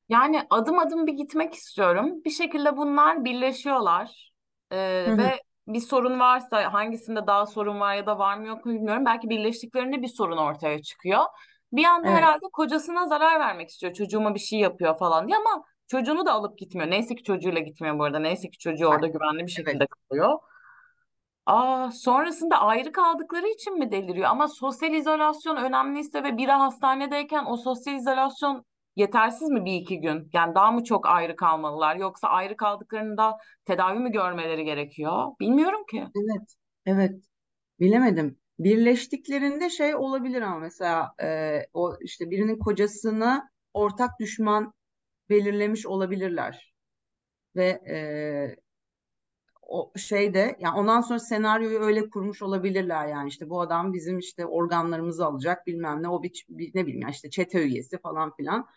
Yani 0.09 0.47
adım 0.49 0.79
adım 0.79 1.07
bir 1.07 1.13
gitmek 1.13 1.53
istiyorum 1.53 2.23
bir 2.25 2.29
şekilde 2.29 2.77
bunlar 2.77 3.25
birleşiyorlar 3.25 4.29
Hı 5.05 5.11
Ee, 5.11 5.13
hı. 5.13 5.17
ve 5.17 5.41
bir 5.73 5.79
sorun 5.79 6.19
varsa 6.19 6.73
hangisinde 6.73 7.27
daha 7.27 7.45
sorun 7.45 7.79
var 7.79 7.95
ya 7.95 8.05
da 8.05 8.19
var 8.19 8.37
mı 8.37 8.47
yok 8.47 8.65
mu 8.65 8.73
bilmiyorum 8.73 9.05
belki 9.05 9.29
birleştiklerinde 9.29 10.01
bir 10.01 10.07
sorun 10.07 10.37
ortaya 10.37 10.81
çıkıyor. 10.81 11.23
Bir 11.71 11.85
anda 11.85 12.07
Evet, 12.07 12.17
herhalde 12.17 12.45
kocasına 12.53 13.07
zarar 13.07 13.39
vermek 13.39 13.69
istiyor 13.69 13.93
çocuğuma 13.93 14.35
bir 14.35 14.39
şey 14.39 14.59
yapıyor 14.59 14.97
falan 14.97 15.27
diye 15.27 15.37
ama 15.37 15.63
çocuğunu 15.87 16.25
da 16.25 16.33
alıp 16.33 16.57
gitmiyor. 16.57 16.91
Neyse 16.91 17.15
ki 17.15 17.23
çocuğuyla 17.23 17.61
gitmiyor 17.61 17.99
bu 17.99 18.03
arada 18.03 18.19
neyse 18.19 18.49
ki 18.49 18.57
çocuğu 18.57 18.87
orada 18.87 19.07
güvenli 19.07 19.47
bir 19.47 19.53
evet. 19.57 19.67
şekilde 19.67 19.87
kalıyor. 19.87 20.39
Aa, 21.45 21.91
sonrasında 21.91 22.57
ayrı 22.61 22.91
kaldıkları 22.91 23.47
için 23.47 23.79
mi 23.79 23.91
deliriyor? 23.91 24.29
Ama 24.29 24.47
sosyal 24.47 24.93
izolasyon 24.93 25.55
önemliyse 25.55 26.23
ve 26.23 26.37
biri 26.37 26.51
hastanedeyken 26.51 27.45
o 27.45 27.57
sosyal 27.57 27.95
izolasyon 27.95 28.65
yetersiz 28.95 29.49
mi 29.49 29.65
bir 29.65 29.73
iki 29.73 30.01
gün? 30.01 30.29
Yani 30.33 30.55
daha 30.55 30.71
mı 30.71 30.83
çok 30.83 31.05
ayrı 31.07 31.35
kalmalılar? 31.35 31.95
Yoksa 31.95 32.27
ayrı 32.27 32.57
kaldıklarında 32.57 33.37
tedavi 33.65 33.99
mi 33.99 34.11
görmeleri 34.11 34.65
gerekiyor? 34.65 35.27
Bilmiyorum 35.39 35.85
ki. 35.91 36.07
Evet, 36.15 36.55
evet. 36.85 37.23
Bilemedim. 37.79 38.39
Birleştiklerinde 38.59 39.69
şey 39.69 39.95
olabilir 39.95 40.41
ama 40.41 40.59
mesela 40.59 41.13
e, 41.23 41.59
o 41.73 41.95
işte 42.01 42.31
birinin 42.31 42.59
kocasını 42.59 43.49
ortak 43.73 44.19
düşman 44.19 44.73
belirlemiş 45.29 45.85
olabilirler 45.85 46.73
ve 47.55 47.81
o 49.69 49.91
şeyde 49.97 50.57
yani 50.59 50.79
ondan 50.79 51.01
sonra 51.01 51.19
senaryoyu 51.19 51.79
öyle 51.79 52.09
kurmuş 52.09 52.41
olabilirler 52.41 53.07
yani 53.07 53.29
işte 53.29 53.49
bu 53.49 53.61
adam 53.61 53.93
bizim 53.93 54.19
işte 54.19 54.45
organlarımızı 54.45 55.25
alacak 55.25 55.67
bilmem 55.67 56.03
ne 56.03 56.09
o 56.09 56.23
bir, 56.23 56.45
bir 56.49 56.71
ne 56.75 56.83
bileyim 56.85 57.01
yani 57.01 57.11
işte 57.11 57.29
çete 57.29 57.63
üyesi 57.63 57.97
falan 57.97 58.35
filan 58.35 58.67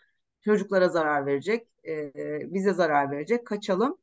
çocuklara 0.41 0.89
zarar 0.89 1.25
verecek 1.25 1.67
e, 1.87 2.13
bize 2.53 2.73
zarar 2.73 3.11
verecek 3.11 3.47
kaçalım 3.47 3.97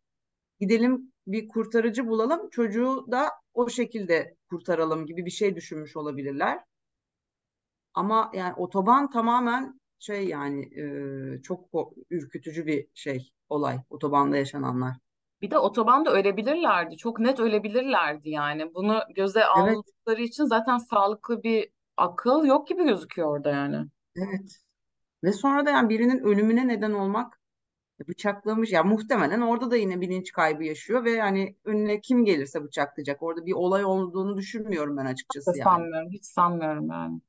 gidelim 0.61 1.13
bir 1.27 1.49
kurtarıcı 1.49 2.07
bulalım 2.07 2.51
çocuğu 2.51 3.07
da 3.11 3.31
o 3.55 3.69
şekilde 3.69 4.37
kurtaralım 4.51 5.07
gibi 5.07 5.27
bir 5.27 5.31
şey 5.31 5.57
düşünmüş 5.57 5.97
olabilirler. 5.97 6.61
Ama 7.95 8.31
yani 8.35 8.55
otoban 8.55 9.11
tamamen 9.11 9.81
şey 9.99 10.29
yani 10.29 10.81
e, 11.39 11.43
çok 11.43 11.69
ürkütücü 12.11 12.67
bir 12.67 12.87
şey 12.95 13.33
olay 13.49 13.81
otobanda 13.91 14.37
yaşananlar. 14.37 14.97
Bir 15.43 15.51
de 15.51 15.59
otobanda 15.59 16.13
ölebilirlerdi. 16.13 16.97
Çok 16.97 17.21
net 17.21 17.41
ölebilirlerdi 17.41 18.31
yani. 18.31 18.75
Bunu 18.75 19.03
göze 19.15 19.41
Evet, 19.57 19.79
aldıkları 19.79 20.23
için 20.23 20.45
zaten 20.45 20.79
sağlıklı 20.79 21.43
bir 21.43 21.71
akıl 21.97 22.45
yok 22.45 22.69
gibi 22.69 22.85
gözüküyor 22.85 23.29
orada 23.29 23.51
yani. 23.51 23.87
evet. 24.17 24.61
Ve 25.25 25.33
sonra 25.33 25.67
da 25.67 25.71
yani 25.71 25.89
birinin 25.89 26.19
ölümüne 26.19 26.69
neden 26.69 26.93
olmak 26.93 27.41
bıçaklamış 28.09 28.73
ya 28.73 28.85
muhtemelen 28.85 29.41
orada 29.41 29.71
da 29.71 29.77
yine 29.77 30.01
bilinç 30.01 30.33
kaybı 30.33 30.65
yaşıyor 30.65 31.05
ve 31.05 31.11
yani 31.11 31.57
önüne 31.65 32.01
kim 32.01 32.25
gelirse 32.25 32.65
bıçaklayacak. 32.65 33.23
Orada 33.23 33.47
bir 33.47 33.53
olay 33.53 33.85
olduğunu 33.85 34.37
düşünmüyorum 34.37 34.97
ben 34.97 35.07
açıkçası 35.07 35.51
yani. 35.51 35.65
Sanmıyorum, 35.65 36.11
hiç 36.13 36.25
sanmıyorum 36.25 36.89
yani. 36.91 37.21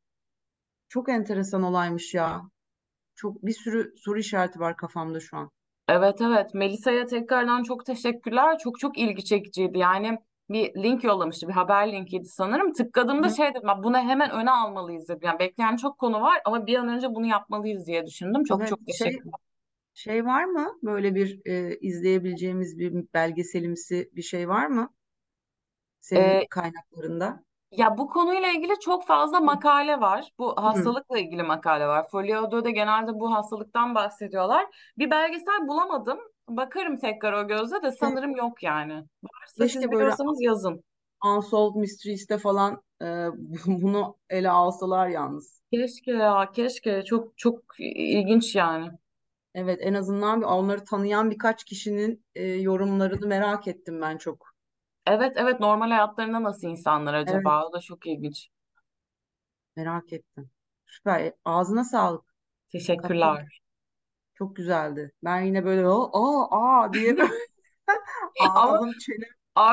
Çok 0.89 1.09
enteresan 1.09 1.63
olaymış 1.63 2.13
ya. 2.13 2.41
çok 3.15 3.43
bir 3.43 3.53
sürü 3.53 3.93
soru 3.97 4.19
işareti 4.19 4.59
var 4.59 4.77
kafamda 4.77 5.19
şu 5.19 5.37
an. 5.37 5.51
Evet 5.91 6.21
evet 6.21 6.53
Melisa'ya 6.53 7.05
tekrardan 7.05 7.63
çok 7.63 7.85
teşekkürler. 7.85 8.57
Çok 8.57 8.79
çok 8.79 8.97
ilgi 8.97 9.25
çekiciydi. 9.25 9.77
Yani 9.77 10.17
bir 10.49 10.73
link 10.83 11.03
yollamıştı. 11.03 11.47
Bir 11.47 11.53
haber 11.53 11.91
linkiydi 11.91 12.25
sanırım. 12.25 12.73
Tıkladığımda 12.73 13.27
Hı. 13.27 13.35
şey 13.35 13.49
dedim. 13.49 13.61
"Ben 13.67 13.83
Bunu 13.83 13.97
hemen 13.97 14.31
öne 14.31 14.51
almalıyız 14.51 15.09
dedim. 15.09 15.19
Yani 15.23 15.39
bekleyen 15.39 15.75
çok 15.75 15.97
konu 15.99 16.21
var 16.21 16.41
ama 16.45 16.67
bir 16.67 16.75
an 16.75 16.87
önce 16.87 17.07
bunu 17.15 17.25
yapmalıyız 17.27 17.87
diye 17.87 18.05
düşündüm. 18.05 18.43
Çok 18.43 18.59
Evet, 18.61 18.69
çok 18.69 18.79
şey 18.87 19.07
teşekkürler. 19.07 19.33
şey 19.93 20.25
var 20.25 20.45
mı? 20.45 20.79
Böyle 20.83 21.15
bir 21.15 21.41
e, 21.45 21.77
izleyebileceğimiz 21.79 22.79
bir 22.79 22.93
belgeselimsi 23.13 24.09
bir 24.15 24.21
şey 24.21 24.49
var 24.49 24.67
mı 24.67 24.93
senin 26.01 26.41
Ee, 26.41 26.47
kaynaklarında? 26.49 27.43
Ya 27.71 27.97
bu 27.97 28.07
konuyla 28.09 28.51
ilgili 28.51 28.79
çok 28.79 29.07
fazla 29.07 29.39
makale 29.39 30.01
var. 30.01 30.31
Bu 30.39 30.57
Hı. 30.57 30.61
hastalıkla 30.61 31.19
ilgili 31.19 31.43
makale 31.43 31.87
var. 31.87 32.07
Folio'da 32.11 32.63
da 32.65 32.69
genelde 32.69 33.13
bu 33.13 33.33
hastalıktan 33.33 33.95
bahsediyorlar. 33.95 34.65
Bir 34.97 35.11
belgesel 35.11 35.67
bulamadım. 35.67 36.19
Bakarım 36.49 36.97
tekrar 36.97 37.33
o 37.33 37.47
gözle 37.47 37.81
de 37.83 37.91
sanırım 37.91 38.35
yok 38.35 38.63
yani. 38.63 38.93
Varsa 38.93 39.67
siz 39.67 39.67
Keşke 39.73 39.91
böyle 39.91 39.95
biliyorsanız 39.95 40.41
yazın. 40.41 40.83
Unsolved 41.25 41.79
Mysteries'te 41.79 42.37
falan 42.37 42.83
e, 43.01 43.05
bunu 43.65 44.17
ele 44.29 44.49
alsalar 44.49 45.07
yalnız. 45.07 45.61
Keşke 45.73 46.11
ya, 46.11 46.51
keşke. 46.53 47.03
Çok 47.05 47.37
çok 47.37 47.59
ilginç 47.79 48.55
yani. 48.55 48.89
Evet, 49.53 49.79
en 49.81 49.93
azından 49.93 50.41
bir- 50.41 50.45
onları 50.45 50.83
tanıyan 50.85 51.31
birkaç 51.31 51.63
kişinin 51.63 52.25
e, 52.35 52.43
yorumlarını 52.47 53.27
merak 53.27 53.67
ettim 53.67 54.01
ben 54.01 54.17
çok. 54.17 54.50
Evet, 55.05 55.33
evet. 55.35 55.59
Normal 55.59 55.89
hayatlarında 55.91 56.43
nasıl 56.43 56.67
insanlar 56.67 57.13
Evet, 57.27 57.29
acaba? 57.29 57.65
O 57.67 57.73
da 57.73 57.79
çok 57.79 58.07
ilginç. 58.07 58.49
merak 59.75 60.13
ettim. 60.13 60.49
Süper. 60.85 61.19
E, 61.19 61.37
Ağzına 61.45 61.83
sağlık. 61.83 62.25
Kaptan 62.97 63.09
Teşekkürler. 63.09 63.61
çok 64.35 64.55
güzeldi. 64.55 65.13
Ben 65.23 65.41
yine 65.41 65.65
böyle 65.65 65.87
o 65.89 66.11
aa 66.13 66.81
aa 66.83 66.93
diye 66.93 67.15
Ama 68.39 68.61
ağzım 68.61 68.91
çenem 68.99 69.29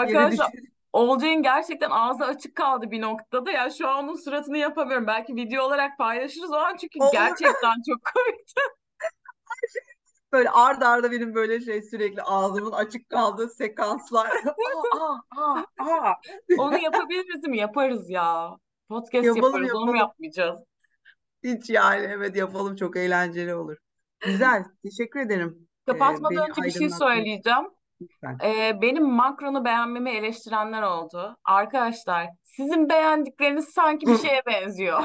yere 0.06 0.22
arkadaşlar 0.22 0.52
düşürdü. 0.52 0.68
Olcay'ın 0.92 1.42
gerçekten 1.42 1.90
ağzı 1.90 2.24
açık 2.24 2.56
kaldı 2.56 2.90
bir 2.90 3.00
noktada. 3.00 3.50
Ya 3.50 3.70
şu 3.70 3.88
an 3.88 4.04
onun 4.04 4.14
suratını 4.16 4.58
yapamıyorum. 4.58 5.06
Belki 5.06 5.36
video 5.36 5.64
olarak 5.64 5.98
paylaşırız 5.98 6.52
o 6.52 6.56
an 6.56 6.76
çünkü 6.76 6.98
Olur. 7.00 7.12
gerçekten 7.12 7.74
çok 7.88 8.00
komik. 8.14 8.48
Böyle 10.32 10.50
ard 10.50 10.82
arda 10.82 11.12
benim 11.12 11.34
böyle 11.34 11.60
şey 11.60 11.82
sürekli 11.82 12.22
ağzımın 12.22 12.72
açık 12.72 13.08
kaldığı 13.08 13.48
sekanslar. 13.48 14.26
Aa 15.00 15.40
aa 15.42 15.64
aa. 15.78 16.14
Onu 16.58 16.78
yapabiliriz 16.78 17.44
mi? 17.48 17.58
Yaparız 17.58 18.10
ya. 18.10 18.50
Podcast 18.88 19.24
Yapalım 19.26 19.44
yaparız. 19.44 19.74
Onu 19.74 19.80
yapalım. 19.80 19.94
yapmayacağız? 19.96 20.60
Hiç 21.44 21.70
yani 21.70 22.06
evet 22.10 22.36
yapalım 22.36 22.76
çok 22.76 22.96
eğlenceli 22.96 23.54
olur. 23.54 23.76
Güzel. 24.20 24.64
Teşekkür 24.84 25.20
ederim. 25.20 25.68
Ee, 25.88 25.92
Kapatmadan 25.92 26.48
önce 26.50 26.62
bir 26.62 26.70
şey 26.70 26.90
söyleyeceğim. 26.90 27.64
lütfen. 28.02 28.38
Ee, 28.44 28.78
benim 28.82 29.06
Macron'u 29.10 29.64
beğenmemi 29.64 30.10
eleştirenler 30.10 30.82
oldu. 30.82 31.36
Arkadaşlar, 31.44 32.26
sizin 32.44 32.88
beğendikleriniz 32.88 33.68
sanki 33.68 34.06
bir 34.06 34.18
şeye 34.28 34.42
benziyor. 34.46 35.02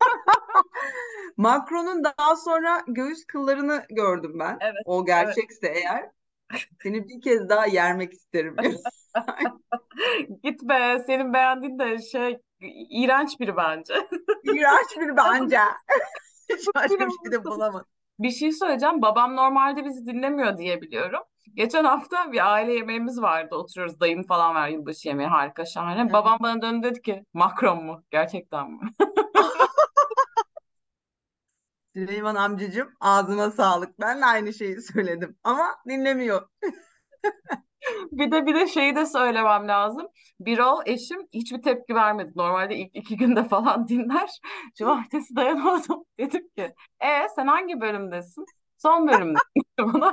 Macron'un 1.36 2.04
daha 2.04 2.36
sonra 2.36 2.82
göğüs 2.86 3.24
kıllarını 3.26 3.84
gördüm 3.90 4.38
ben. 4.38 4.58
Evet, 4.60 4.82
O 4.84 4.96
evet. 4.98 5.06
gerçekse 5.06 5.66
eğer 5.66 6.10
seni 6.82 7.08
bir 7.08 7.20
kez 7.20 7.48
daha 7.48 7.66
yermek 7.66 8.12
isterim. 8.12 8.56
Git 10.42 10.62
be, 10.62 11.02
senin 11.06 11.32
beğendiğin 11.32 11.78
de 11.78 12.02
şey, 12.02 12.38
iğrenç 12.90 13.40
biri 13.40 13.56
bence. 13.56 13.94
İğrenç 14.44 14.96
bir 15.00 15.16
bence. 15.16 15.58
Başka 16.74 17.06
bir 17.06 17.12
şey 17.24 17.32
de 17.32 17.44
bulamadım. 17.44 17.86
Bir 18.18 18.30
şey 18.30 18.52
söyleyeceğim. 18.52 19.02
Babam 19.02 19.36
normalde 19.36 19.84
bizi 19.84 20.06
dinlemiyor 20.06 20.58
diye 20.58 20.82
biliyorum. 20.82 21.20
Geçen 21.54 21.84
hafta 21.84 22.32
bir 22.32 22.52
aile 22.52 22.74
yemeğimiz 22.74 23.22
vardı. 23.22 23.54
Oturuyoruz. 23.54 24.00
Dayım 24.00 24.22
falan 24.22 24.54
var 24.54 24.68
yılbaşı 24.68 25.08
yemeği. 25.08 25.28
Harika, 25.28 25.64
şahane. 25.64 26.00
Evet. 26.00 26.12
Babam 26.12 26.38
bana 26.40 26.62
döndü 26.62 26.90
dedi 26.90 27.02
ki, 27.02 27.24
Macron 27.32 27.84
mu? 27.84 28.04
Gerçekten 28.10 28.70
mi? 28.70 28.80
Süleyman 31.98 32.34
amcacığım 32.34 32.92
ağzına 33.00 33.50
sağlık. 33.50 34.00
Ben 34.00 34.20
de 34.20 34.24
aynı 34.26 34.52
şeyi 34.52 34.82
söyledim 34.82 35.36
ama 35.44 35.76
dinlemiyor. 35.88 36.48
Bir 38.12 38.30
de 38.30 38.46
bir 38.46 38.54
de 38.54 38.66
şeyi 38.66 38.96
de 38.96 39.06
söylemem 39.06 39.68
lazım. 39.68 40.08
Birol 40.40 40.82
eşim 40.86 41.28
hiçbir 41.32 41.62
tepki 41.62 41.94
vermedi. 41.94 42.32
Normalde 42.36 42.76
ilk 42.76 42.96
iki 42.96 43.16
günde 43.16 43.44
falan 43.48 43.88
dinler. 43.88 44.30
Cumartesi 44.78 45.36
dayanamadım. 45.36 46.04
Dedim 46.18 46.48
ki, 46.56 46.74
e 47.00 47.28
sen 47.36 47.46
hangi 47.46 47.80
bölümdesin? 47.80 48.44
Son 48.78 49.08
bölümde 49.08 49.38
buna. 49.78 50.12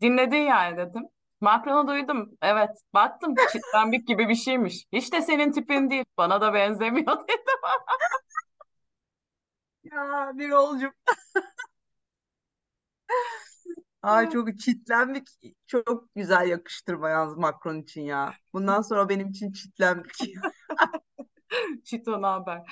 Dinledin 0.00 0.36
yani 0.36 0.76
dedim. 0.76 1.02
Macron'u 1.40 1.88
duydum. 1.88 2.30
Evet. 2.42 2.70
Baktım 2.94 3.34
çitlenbik 3.52 4.08
gibi 4.08 4.28
bir 4.28 4.34
şeymiş. 4.34 4.84
Hiç 4.92 5.12
de 5.12 5.22
senin 5.22 5.52
tipin 5.52 5.90
değil. 5.90 6.04
Bana 6.18 6.40
da 6.40 6.54
benzemiyor 6.54 7.28
dedim. 7.28 7.60
Ya 9.84 10.32
bir 10.34 10.50
olcum. 10.50 10.92
Ay 14.02 14.30
çok 14.30 14.58
çitlenmek 14.58 15.26
çok 15.66 16.14
güzel 16.14 16.48
yakıştırma 16.48 17.08
yalnız 17.08 17.36
Macron 17.36 17.82
için 17.82 18.02
ya. 18.02 18.34
Bundan 18.52 18.82
sonra 18.82 19.08
benim 19.08 19.28
için 19.28 19.52
çitlenmek. 19.52 20.12
Çito 21.84 22.22
haber? 22.22 22.62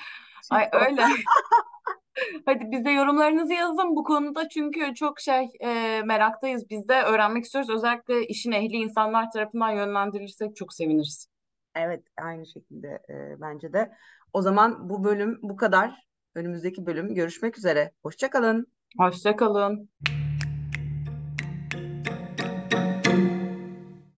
Ay 0.49 0.65
Çito. 0.65 0.77
öyle. 0.77 1.01
Hadi 2.45 2.71
bize 2.71 2.91
yorumlarınızı 2.91 3.53
yazın 3.53 3.95
bu 3.95 4.03
konuda 4.03 4.49
çünkü 4.49 4.93
çok 4.95 5.19
şey 5.19 5.49
e, 5.59 6.01
meraktayız. 6.05 6.69
Biz 6.69 6.87
de 6.87 7.01
öğrenmek 7.01 7.45
istiyoruz. 7.45 7.69
Özellikle 7.69 8.27
işin 8.27 8.51
ehli 8.51 8.75
insanlar 8.75 9.31
tarafından 9.31 9.69
yönlendirilirsek 9.69 10.55
çok 10.55 10.73
seviniriz. 10.73 11.27
Evet 11.75 12.03
aynı 12.21 12.45
şekilde 12.45 12.87
e, 13.09 13.41
bence 13.41 13.73
de. 13.73 13.91
O 14.33 14.41
zaman 14.41 14.89
bu 14.89 15.03
bölüm 15.03 15.39
bu 15.41 15.55
kadar. 15.55 16.10
Önümüzdeki 16.35 16.85
bölüm 16.85 17.15
görüşmek 17.15 17.57
üzere. 17.57 17.91
Hoşça 18.03 18.29
kalın. 18.29 18.67
Hoşça 18.97 19.35
kalın. 19.35 19.89